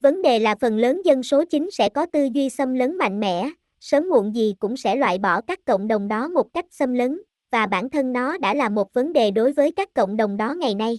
Vấn 0.00 0.22
đề 0.22 0.38
là 0.38 0.54
phần 0.60 0.78
lớn 0.78 1.02
dân 1.04 1.22
số 1.22 1.44
chính 1.44 1.70
sẽ 1.70 1.88
có 1.88 2.06
tư 2.06 2.28
duy 2.32 2.50
xâm 2.50 2.74
lấn 2.74 2.98
mạnh 2.98 3.20
mẽ, 3.20 3.50
sớm 3.80 4.08
muộn 4.08 4.34
gì 4.34 4.54
cũng 4.58 4.76
sẽ 4.76 4.96
loại 4.96 5.18
bỏ 5.18 5.40
các 5.40 5.64
cộng 5.64 5.88
đồng 5.88 6.08
đó 6.08 6.28
một 6.28 6.52
cách 6.52 6.66
xâm 6.70 6.94
lấn, 6.94 7.18
và 7.50 7.66
bản 7.66 7.90
thân 7.90 8.12
nó 8.12 8.38
đã 8.38 8.54
là 8.54 8.68
một 8.68 8.92
vấn 8.92 9.12
đề 9.12 9.30
đối 9.30 9.52
với 9.52 9.72
các 9.72 9.88
cộng 9.94 10.16
đồng 10.16 10.36
đó 10.36 10.54
ngày 10.54 10.74
nay. 10.74 10.98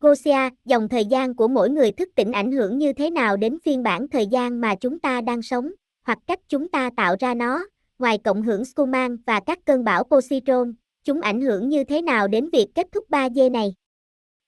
Gosia, 0.00 0.50
dòng 0.64 0.88
thời 0.88 1.04
gian 1.04 1.34
của 1.34 1.48
mỗi 1.48 1.70
người 1.70 1.92
thức 1.92 2.08
tỉnh 2.14 2.32
ảnh 2.32 2.52
hưởng 2.52 2.78
như 2.78 2.92
thế 2.92 3.10
nào 3.10 3.36
đến 3.36 3.58
phiên 3.64 3.82
bản 3.82 4.08
thời 4.08 4.26
gian 4.26 4.60
mà 4.60 4.74
chúng 4.74 5.00
ta 5.00 5.20
đang 5.20 5.42
sống, 5.42 5.72
hoặc 6.06 6.18
cách 6.26 6.40
chúng 6.48 6.68
ta 6.68 6.90
tạo 6.96 7.16
ra 7.20 7.34
nó, 7.34 7.66
ngoài 7.98 8.18
cộng 8.24 8.42
hưởng 8.42 8.64
Schumann 8.64 9.16
và 9.26 9.40
các 9.46 9.58
cơn 9.64 9.84
bão 9.84 10.04
positron, 10.04 10.74
chúng 11.04 11.20
ảnh 11.20 11.40
hưởng 11.40 11.68
như 11.68 11.84
thế 11.84 12.02
nào 12.02 12.28
đến 12.28 12.50
việc 12.52 12.66
kết 12.74 12.86
thúc 12.92 13.04
3D 13.10 13.52
này? 13.52 13.74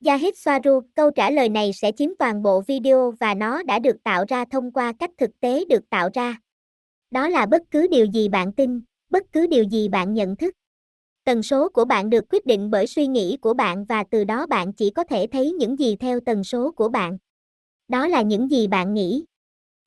Yahid 0.05 0.35
Swaru, 0.35 0.83
câu 0.95 1.11
trả 1.11 1.31
lời 1.31 1.49
này 1.49 1.73
sẽ 1.73 1.93
chiếm 1.93 2.11
toàn 2.19 2.43
bộ 2.43 2.61
video 2.61 3.15
và 3.21 3.35
nó 3.35 3.63
đã 3.63 3.79
được 3.79 3.97
tạo 4.05 4.25
ra 4.29 4.45
thông 4.51 4.73
qua 4.73 4.93
cách 4.99 5.11
thực 5.19 5.31
tế 5.41 5.65
được 5.65 5.91
tạo 5.91 6.09
ra. 6.15 6.37
Đó 7.11 7.29
là 7.29 7.47
bất 7.47 7.63
cứ 7.71 7.87
điều 7.91 8.07
gì 8.07 8.29
bạn 8.29 8.53
tin, 8.53 8.81
bất 9.11 9.23
cứ 9.33 9.47
điều 9.47 9.65
gì 9.65 9.89
bạn 9.89 10.15
nhận 10.15 10.37
thức. 10.37 10.55
Tần 11.31 11.43
số 11.43 11.69
của 11.69 11.85
bạn 11.85 12.11
được 12.11 12.25
quyết 12.31 12.47
định 12.47 12.71
bởi 12.71 12.87
suy 12.87 13.07
nghĩ 13.07 13.37
của 13.41 13.55
bạn 13.55 13.85
và 13.85 14.05
từ 14.11 14.25
đó 14.25 14.47
bạn 14.47 14.73
chỉ 14.73 14.91
có 14.91 15.05
thể 15.05 15.27
thấy 15.33 15.53
những 15.53 15.79
gì 15.79 15.97
theo 15.97 16.21
tần 16.21 16.45
số 16.45 16.73
của 16.73 16.89
bạn. 16.89 17.19
Đó 17.89 18.07
là 18.09 18.23
những 18.23 18.51
gì 18.51 18.67
bạn 18.67 18.95
nghĩ. 18.95 19.25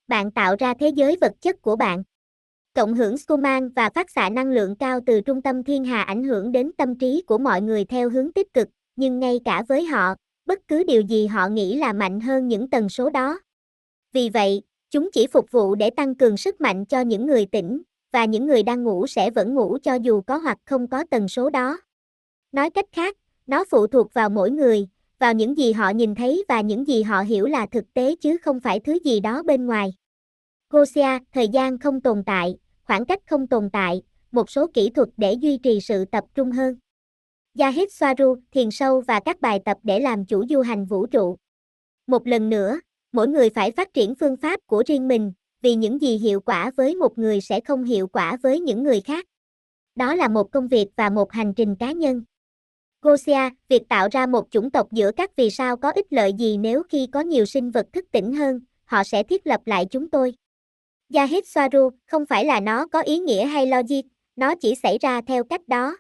Bạn 0.08 0.32
tạo 0.32 0.56
ra 0.60 0.74
thế 0.80 0.90
giới 0.90 1.18
vật 1.22 1.32
chất 1.42 1.62
của 1.62 1.76
bạn. 1.76 2.04
Cộng 2.74 2.96
hưởng 2.96 3.18
scuman 3.18 3.70
và 3.70 3.90
phát 3.90 4.10
xạ 4.10 4.30
năng 4.30 4.52
lượng 4.52 4.76
cao 4.76 5.00
từ 5.06 5.22
trung 5.22 5.42
tâm 5.42 5.64
thiên 5.64 5.86
hà 5.86 6.02
ảnh 6.02 6.24
hưởng 6.24 6.52
đến 6.52 6.72
tâm 6.78 6.98
trí 6.98 7.24
của 7.28 7.38
mọi 7.38 7.62
người 7.62 7.86
theo 7.86 8.10
hướng 8.10 8.32
tích 8.32 8.54
cực, 8.54 8.68
nhưng 8.96 9.20
ngay 9.20 9.40
cả 9.46 9.64
với 9.68 9.86
họ, 9.86 10.16
bất 10.46 10.60
cứ 10.68 10.84
điều 10.84 11.02
gì 11.02 11.28
họ 11.28 11.48
nghĩ 11.48 11.76
là 11.76 11.94
mạnh 11.94 12.20
hơn 12.20 12.48
những 12.48 12.70
tần 12.70 12.90
số 12.90 13.10
đó. 13.10 13.40
Vì 14.14 14.30
vậy, 14.30 14.62
chúng 14.92 15.10
chỉ 15.14 15.28
phục 15.28 15.52
vụ 15.52 15.76
để 15.76 15.90
tăng 15.90 16.16
cường 16.16 16.38
sức 16.38 16.62
mạnh 16.62 16.86
cho 16.86 17.02
những 17.02 17.26
người 17.26 17.46
tỉnh, 17.46 17.82
và 18.14 18.26
những 18.26 18.46
người 18.46 18.64
đang 18.64 18.84
ngủ 18.84 19.08
sẽ 19.08 19.30
vẫn 19.30 19.54
ngủ 19.54 19.78
cho 19.84 19.94
dù 19.94 20.22
có 20.22 20.38
hoặc 20.38 20.58
không 20.66 20.88
có 20.88 21.04
tần 21.12 21.28
số 21.28 21.50
đó. 21.50 21.78
Nói 22.52 22.70
cách 22.70 22.86
khác, 22.92 23.18
nó 23.48 23.64
phụ 23.70 23.88
thuộc 23.88 24.14
vào 24.14 24.30
mỗi 24.30 24.52
người, 24.52 24.88
vào 25.20 25.34
những 25.34 25.58
gì 25.58 25.72
họ 25.72 25.90
nhìn 25.90 26.16
thấy 26.16 26.46
và 26.48 26.62
những 26.62 26.88
gì 26.88 27.04
họ 27.04 27.22
hiểu 27.22 27.46
là 27.46 27.66
thực 27.66 27.94
tế 27.94 28.16
chứ 28.16 28.38
không 28.38 28.60
phải 28.60 28.80
thứ 28.80 29.00
gì 29.04 29.20
đó 29.20 29.44
bên 29.44 29.66
ngoài. 29.66 29.94
Gosia, 30.70 31.20
thời 31.34 31.48
gian 31.48 31.80
không 31.80 32.02
tồn 32.02 32.24
tại, 32.26 32.58
khoảng 32.84 33.06
cách 33.06 33.20
không 33.30 33.48
tồn 33.48 33.70
tại, 33.70 34.02
một 34.32 34.50
số 34.50 34.68
kỹ 34.74 34.90
thuật 34.90 35.10
để 35.18 35.34
duy 35.34 35.58
trì 35.58 35.80
sự 35.82 36.06
tập 36.06 36.24
trung 36.36 36.52
hơn. 36.52 36.76
Yahid 37.60 37.90
Swaru, 37.90 38.42
thiền 38.52 38.72
sâu 38.72 39.02
và 39.02 39.20
các 39.20 39.42
bài 39.42 39.60
tập 39.66 39.78
để 39.84 40.00
làm 40.00 40.26
chủ 40.26 40.46
du 40.50 40.62
hành 40.62 40.86
vũ 40.86 41.06
trụ. 41.06 41.38
Một 42.08 42.28
lần 42.28 42.50
nữa, 42.50 42.80
mỗi 43.12 43.28
người 43.28 43.50
phải 43.50 43.72
phát 43.72 43.94
triển 43.94 44.16
phương 44.16 44.38
pháp 44.38 44.60
của 44.66 44.84
riêng 44.88 45.08
mình, 45.08 45.34
vì 45.64 45.76
những 45.76 46.02
gì 46.02 46.18
hiệu 46.18 46.40
quả 46.40 46.72
với 46.78 46.96
một 46.96 47.18
người 47.18 47.42
sẽ 47.42 47.60
không 47.60 47.84
hiệu 47.84 48.08
quả 48.08 48.38
với 48.44 48.60
những 48.60 48.84
người 48.84 49.02
khác. 49.02 49.26
Đó 49.96 50.16
là 50.16 50.28
một 50.28 50.52
công 50.52 50.68
việc 50.68 50.88
và 50.96 51.10
một 51.10 51.32
hành 51.32 51.54
trình 51.54 51.76
cá 51.76 51.92
nhân. 51.92 52.24
Gosia, 53.02 53.50
việc 53.70 53.82
tạo 53.90 54.08
ra 54.12 54.26
một 54.26 54.48
chủng 54.52 54.72
tộc 54.72 54.92
giữa 54.92 55.12
các 55.12 55.36
vì 55.36 55.50
sao 55.50 55.78
có 55.78 55.92
ích 55.92 56.14
lợi 56.14 56.34
gì 56.34 56.58
nếu 56.58 56.84
khi 56.90 57.08
có 57.12 57.20
nhiều 57.20 57.46
sinh 57.46 57.72
vật 57.72 57.88
thức 57.94 58.06
tỉnh 58.12 58.34
hơn, 58.34 58.60
họ 58.86 59.04
sẽ 59.04 59.24
thiết 59.24 59.48
lập 59.48 59.62
lại 59.66 59.86
chúng 59.86 60.10
tôi. 60.10 60.34
Yahid 61.14 61.44
Swaru, 61.44 61.90
không 62.08 62.26
phải 62.26 62.46
là 62.46 62.60
nó 62.60 62.88
có 62.88 63.02
ý 63.02 63.20
nghĩa 63.20 63.46
hay 63.46 63.68
logic, 63.68 64.02
nó 64.36 64.56
chỉ 64.56 64.76
xảy 64.76 64.98
ra 64.98 65.22
theo 65.28 65.44
cách 65.44 65.68
đó. 65.68 65.98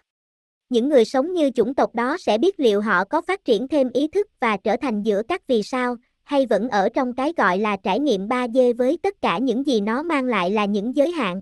Những 0.69 0.89
người 0.89 1.05
sống 1.05 1.33
như 1.33 1.51
chủng 1.55 1.75
tộc 1.75 1.95
đó 1.95 2.17
sẽ 2.19 2.37
biết 2.37 2.59
liệu 2.59 2.81
họ 2.81 3.03
có 3.05 3.21
phát 3.21 3.45
triển 3.45 3.67
thêm 3.67 3.89
ý 3.93 4.07
thức 4.07 4.27
và 4.39 4.57
trở 4.57 4.75
thành 4.77 5.03
giữa 5.03 5.21
các 5.27 5.47
vì 5.47 5.63
sao, 5.63 5.95
hay 6.23 6.45
vẫn 6.45 6.69
ở 6.69 6.89
trong 6.89 7.13
cái 7.13 7.33
gọi 7.37 7.57
là 7.57 7.77
trải 7.83 7.99
nghiệm 7.99 8.27
3D 8.27 8.73
với 8.77 8.97
tất 9.03 9.21
cả 9.21 9.37
những 9.37 9.67
gì 9.67 9.81
nó 9.81 10.03
mang 10.03 10.25
lại 10.25 10.51
là 10.51 10.65
những 10.65 10.95
giới 10.95 11.11
hạn. 11.11 11.41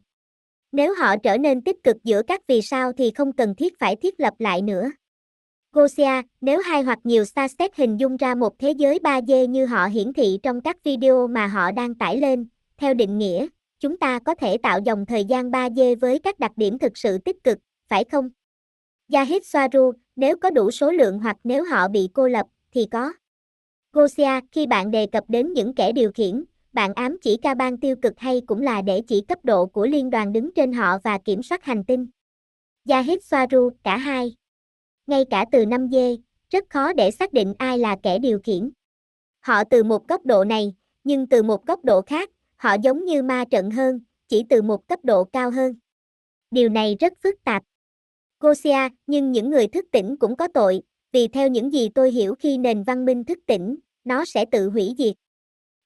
Nếu 0.71 0.93
họ 0.93 1.15
trở 1.17 1.37
nên 1.37 1.61
tích 1.61 1.83
cực 1.83 2.03
giữa 2.03 2.21
các 2.27 2.41
vì 2.47 2.61
sao 2.61 2.91
thì 2.93 3.11
không 3.11 3.33
cần 3.33 3.55
thiết 3.55 3.79
phải 3.79 3.95
thiết 3.95 4.19
lập 4.19 4.33
lại 4.39 4.61
nữa. 4.61 4.91
Gosia, 5.73 6.21
nếu 6.41 6.61
hai 6.61 6.81
hoặc 6.81 6.99
nhiều 7.03 7.25
Starstep 7.25 7.71
hình 7.75 7.97
dung 7.97 8.17
ra 8.17 8.35
một 8.35 8.59
thế 8.59 8.71
giới 8.71 8.99
3D 9.03 9.45
như 9.45 9.65
họ 9.65 9.85
hiển 9.85 10.13
thị 10.13 10.39
trong 10.43 10.61
các 10.61 10.83
video 10.83 11.27
mà 11.27 11.47
họ 11.47 11.71
đang 11.71 11.95
tải 11.95 12.17
lên, 12.17 12.47
theo 12.77 12.93
định 12.93 13.17
nghĩa, 13.17 13.47
chúng 13.79 13.97
ta 13.97 14.19
có 14.19 14.35
thể 14.35 14.57
tạo 14.57 14.79
dòng 14.85 15.05
thời 15.05 15.25
gian 15.25 15.51
3D 15.51 15.95
với 15.99 16.19
các 16.19 16.39
đặc 16.39 16.51
điểm 16.55 16.79
thực 16.79 16.97
sự 16.97 17.17
tích 17.17 17.43
cực, 17.43 17.57
phải 17.87 18.03
không? 18.03 18.29
Yahid 19.13 19.43
Swaru, 19.43 19.93
nếu 20.15 20.37
có 20.37 20.49
đủ 20.49 20.71
số 20.71 20.91
lượng 20.91 21.19
hoặc 21.19 21.37
nếu 21.43 21.63
họ 21.65 21.87
bị 21.87 22.09
cô 22.13 22.27
lập, 22.27 22.45
thì 22.71 22.87
có. 22.91 23.13
Gosia, 23.93 24.39
khi 24.51 24.67
bạn 24.67 24.91
đề 24.91 25.05
cập 25.05 25.23
đến 25.27 25.53
những 25.53 25.73
kẻ 25.73 25.91
điều 25.91 26.11
khiển, 26.11 26.43
bạn 26.73 26.93
ám 26.93 27.17
chỉ 27.21 27.37
ca 27.41 27.53
bang 27.53 27.77
tiêu 27.77 27.95
cực 27.95 28.19
hay 28.19 28.41
cũng 28.45 28.61
là 28.61 28.81
để 28.81 29.01
chỉ 29.07 29.21
cấp 29.21 29.39
độ 29.43 29.65
của 29.65 29.85
liên 29.85 30.09
đoàn 30.09 30.33
đứng 30.33 30.53
trên 30.55 30.73
họ 30.73 30.97
và 31.03 31.17
kiểm 31.17 31.43
soát 31.43 31.63
hành 31.63 31.83
tinh? 31.83 32.07
Yahid 32.89 33.19
Swaru, 33.19 33.69
cả 33.83 33.97
hai. 33.97 34.35
Ngay 35.07 35.25
cả 35.29 35.45
từ 35.51 35.65
5 35.65 35.89
dê, 35.91 36.17
rất 36.49 36.69
khó 36.69 36.93
để 36.93 37.11
xác 37.11 37.33
định 37.33 37.53
ai 37.57 37.79
là 37.79 37.97
kẻ 38.03 38.19
điều 38.19 38.39
khiển. 38.43 38.71
Họ 39.39 39.63
từ 39.63 39.83
một 39.83 40.07
góc 40.07 40.25
độ 40.25 40.43
này, 40.43 40.75
nhưng 41.03 41.27
từ 41.27 41.43
một 41.43 41.65
góc 41.65 41.85
độ 41.85 42.01
khác, 42.01 42.29
họ 42.55 42.75
giống 42.83 43.05
như 43.05 43.23
ma 43.23 43.45
trận 43.51 43.71
hơn, 43.71 43.99
chỉ 44.27 44.43
từ 44.49 44.61
một 44.61 44.87
cấp 44.87 44.99
độ 45.03 45.23
cao 45.23 45.51
hơn. 45.51 45.75
Điều 46.51 46.69
này 46.69 46.97
rất 46.99 47.13
phức 47.23 47.43
tạp. 47.43 47.63
Gosia, 48.39 48.89
nhưng 49.07 49.31
những 49.31 49.49
người 49.49 49.67
thức 49.67 49.85
tỉnh 49.91 50.17
cũng 50.17 50.35
có 50.35 50.47
tội, 50.47 50.81
vì 51.11 51.27
theo 51.27 51.47
những 51.47 51.73
gì 51.73 51.89
tôi 51.89 52.11
hiểu 52.11 52.35
khi 52.35 52.57
nền 52.57 52.83
văn 52.83 53.05
minh 53.05 53.23
thức 53.23 53.39
tỉnh, 53.45 53.75
nó 54.03 54.25
sẽ 54.25 54.45
tự 54.45 54.69
hủy 54.69 54.93
diệt. 54.97 55.13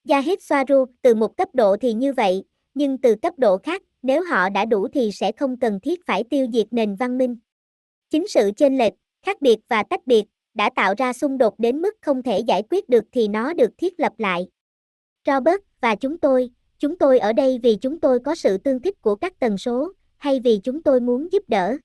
Yahid 0.10 0.39
Swaru, 0.39 0.86
từ 1.01 1.15
một 1.15 1.38
cấp 1.38 1.50
độ 1.53 1.77
thì 1.82 1.94
như 1.94 2.13
vậy, 2.13 2.44
nhưng 2.74 2.98
từ 2.98 3.15
cấp 3.15 3.34
độ 3.38 3.58
khác, 3.58 3.82
nếu 4.01 4.24
họ 4.24 4.50
đã 4.50 4.65
đủ 4.65 4.88
thì 4.88 5.12
sẽ 5.12 5.32
không 5.32 5.60
cần 5.60 5.79
thiết 5.79 6.05
phải 6.05 6.24
tiêu 6.24 6.48
diệt 6.53 6.67
nền 6.72 6.96
văn 6.96 7.17
minh. 7.17 7.38
Chính 8.10 8.27
sự 8.27 8.51
chênh 8.58 8.77
lệch, 8.77 8.94
khác 9.22 9.41
biệt 9.41 9.60
và 9.67 9.84
tách 9.84 10.08
biệt, 10.08 10.25
đã 10.53 10.70
tạo 10.75 10.94
ra 10.98 11.13
xung 11.13 11.38
đột 11.38 11.60
đến 11.60 11.82
mức 11.82 11.96
không 12.01 12.24
thể 12.24 12.39
giải 12.39 12.63
quyết 12.70 12.89
được 12.89 13.03
thì 13.12 13.27
nó 13.27 13.53
được 13.53 13.72
thiết 13.77 14.00
lập 14.00 14.13
lại. 14.17 14.48
Robert 15.25 15.62
và 15.82 15.96
chúng 15.96 16.17
tôi, 16.17 16.50
chúng 16.79 16.98
tôi 16.98 17.20
ở 17.20 17.34
đây 17.34 17.60
vì 17.63 17.75
chúng 17.75 18.00
tôi 18.00 18.20
có 18.20 18.36
sự 18.36 18.58
tương 18.58 18.82
thích 18.82 19.01
của 19.01 19.15
các 19.15 19.39
tần 19.39 19.58
số, 19.58 19.91
hay 20.17 20.39
vì 20.39 20.60
chúng 20.63 20.84
tôi 20.84 21.00
muốn 21.00 21.32
giúp 21.32 21.44
đỡ. 21.48 21.77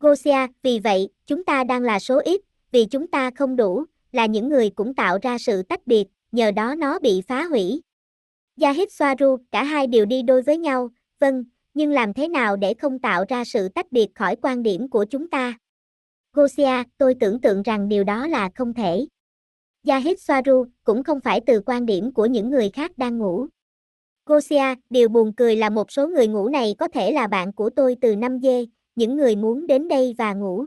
Gosia, 0.00 0.46
vì 0.62 0.78
vậy, 0.78 1.08
chúng 1.26 1.44
ta 1.44 1.64
đang 1.64 1.82
là 1.82 1.98
số 1.98 2.20
ít, 2.24 2.40
vì 2.72 2.86
chúng 2.86 3.06
ta 3.06 3.30
không 3.30 3.56
đủ, 3.56 3.84
là 4.12 4.26
những 4.26 4.48
người 4.48 4.70
cũng 4.70 4.94
tạo 4.94 5.18
ra 5.22 5.38
sự 5.38 5.62
tách 5.62 5.86
biệt, 5.86 6.04
nhờ 6.32 6.50
đó 6.50 6.74
nó 6.74 6.98
bị 6.98 7.22
phá 7.28 7.44
hủy. 7.44 7.82
Yahid 8.60 8.88
Swaru, 8.88 9.38
cả 9.50 9.64
hai 9.64 9.86
đều 9.86 10.04
đi 10.04 10.22
đôi 10.22 10.42
với 10.42 10.58
nhau, 10.58 10.90
vâng, 11.20 11.44
nhưng 11.74 11.90
làm 11.90 12.14
thế 12.14 12.28
nào 12.28 12.56
để 12.56 12.74
không 12.74 12.98
tạo 12.98 13.24
ra 13.28 13.44
sự 13.44 13.68
tách 13.68 13.92
biệt 13.92 14.14
khỏi 14.14 14.36
quan 14.42 14.62
điểm 14.62 14.90
của 14.90 15.04
chúng 15.10 15.30
ta? 15.30 15.58
Gosia, 16.32 16.82
tôi 16.98 17.14
tưởng 17.20 17.40
tượng 17.40 17.62
rằng 17.62 17.88
điều 17.88 18.04
đó 18.04 18.26
là 18.26 18.50
không 18.54 18.74
thể. 18.74 19.06
Yahid 19.86 20.18
Swaru, 20.18 20.66
cũng 20.84 21.02
không 21.02 21.20
phải 21.20 21.40
từ 21.46 21.60
quan 21.66 21.86
điểm 21.86 22.14
của 22.14 22.26
những 22.26 22.50
người 22.50 22.70
khác 22.70 22.92
đang 22.98 23.18
ngủ. 23.18 23.46
Gosia, 24.26 24.74
điều 24.90 25.08
buồn 25.08 25.32
cười 25.36 25.56
là 25.56 25.70
một 25.70 25.92
số 25.92 26.08
người 26.08 26.26
ngủ 26.26 26.48
này 26.48 26.74
có 26.78 26.88
thể 26.88 27.12
là 27.12 27.26
bạn 27.26 27.52
của 27.52 27.70
tôi 27.70 27.96
từ 28.00 28.16
năm 28.16 28.40
dê, 28.42 28.66
những 28.94 29.16
người 29.16 29.36
muốn 29.36 29.66
đến 29.66 29.88
đây 29.88 30.14
và 30.18 30.34
ngủ. 30.34 30.64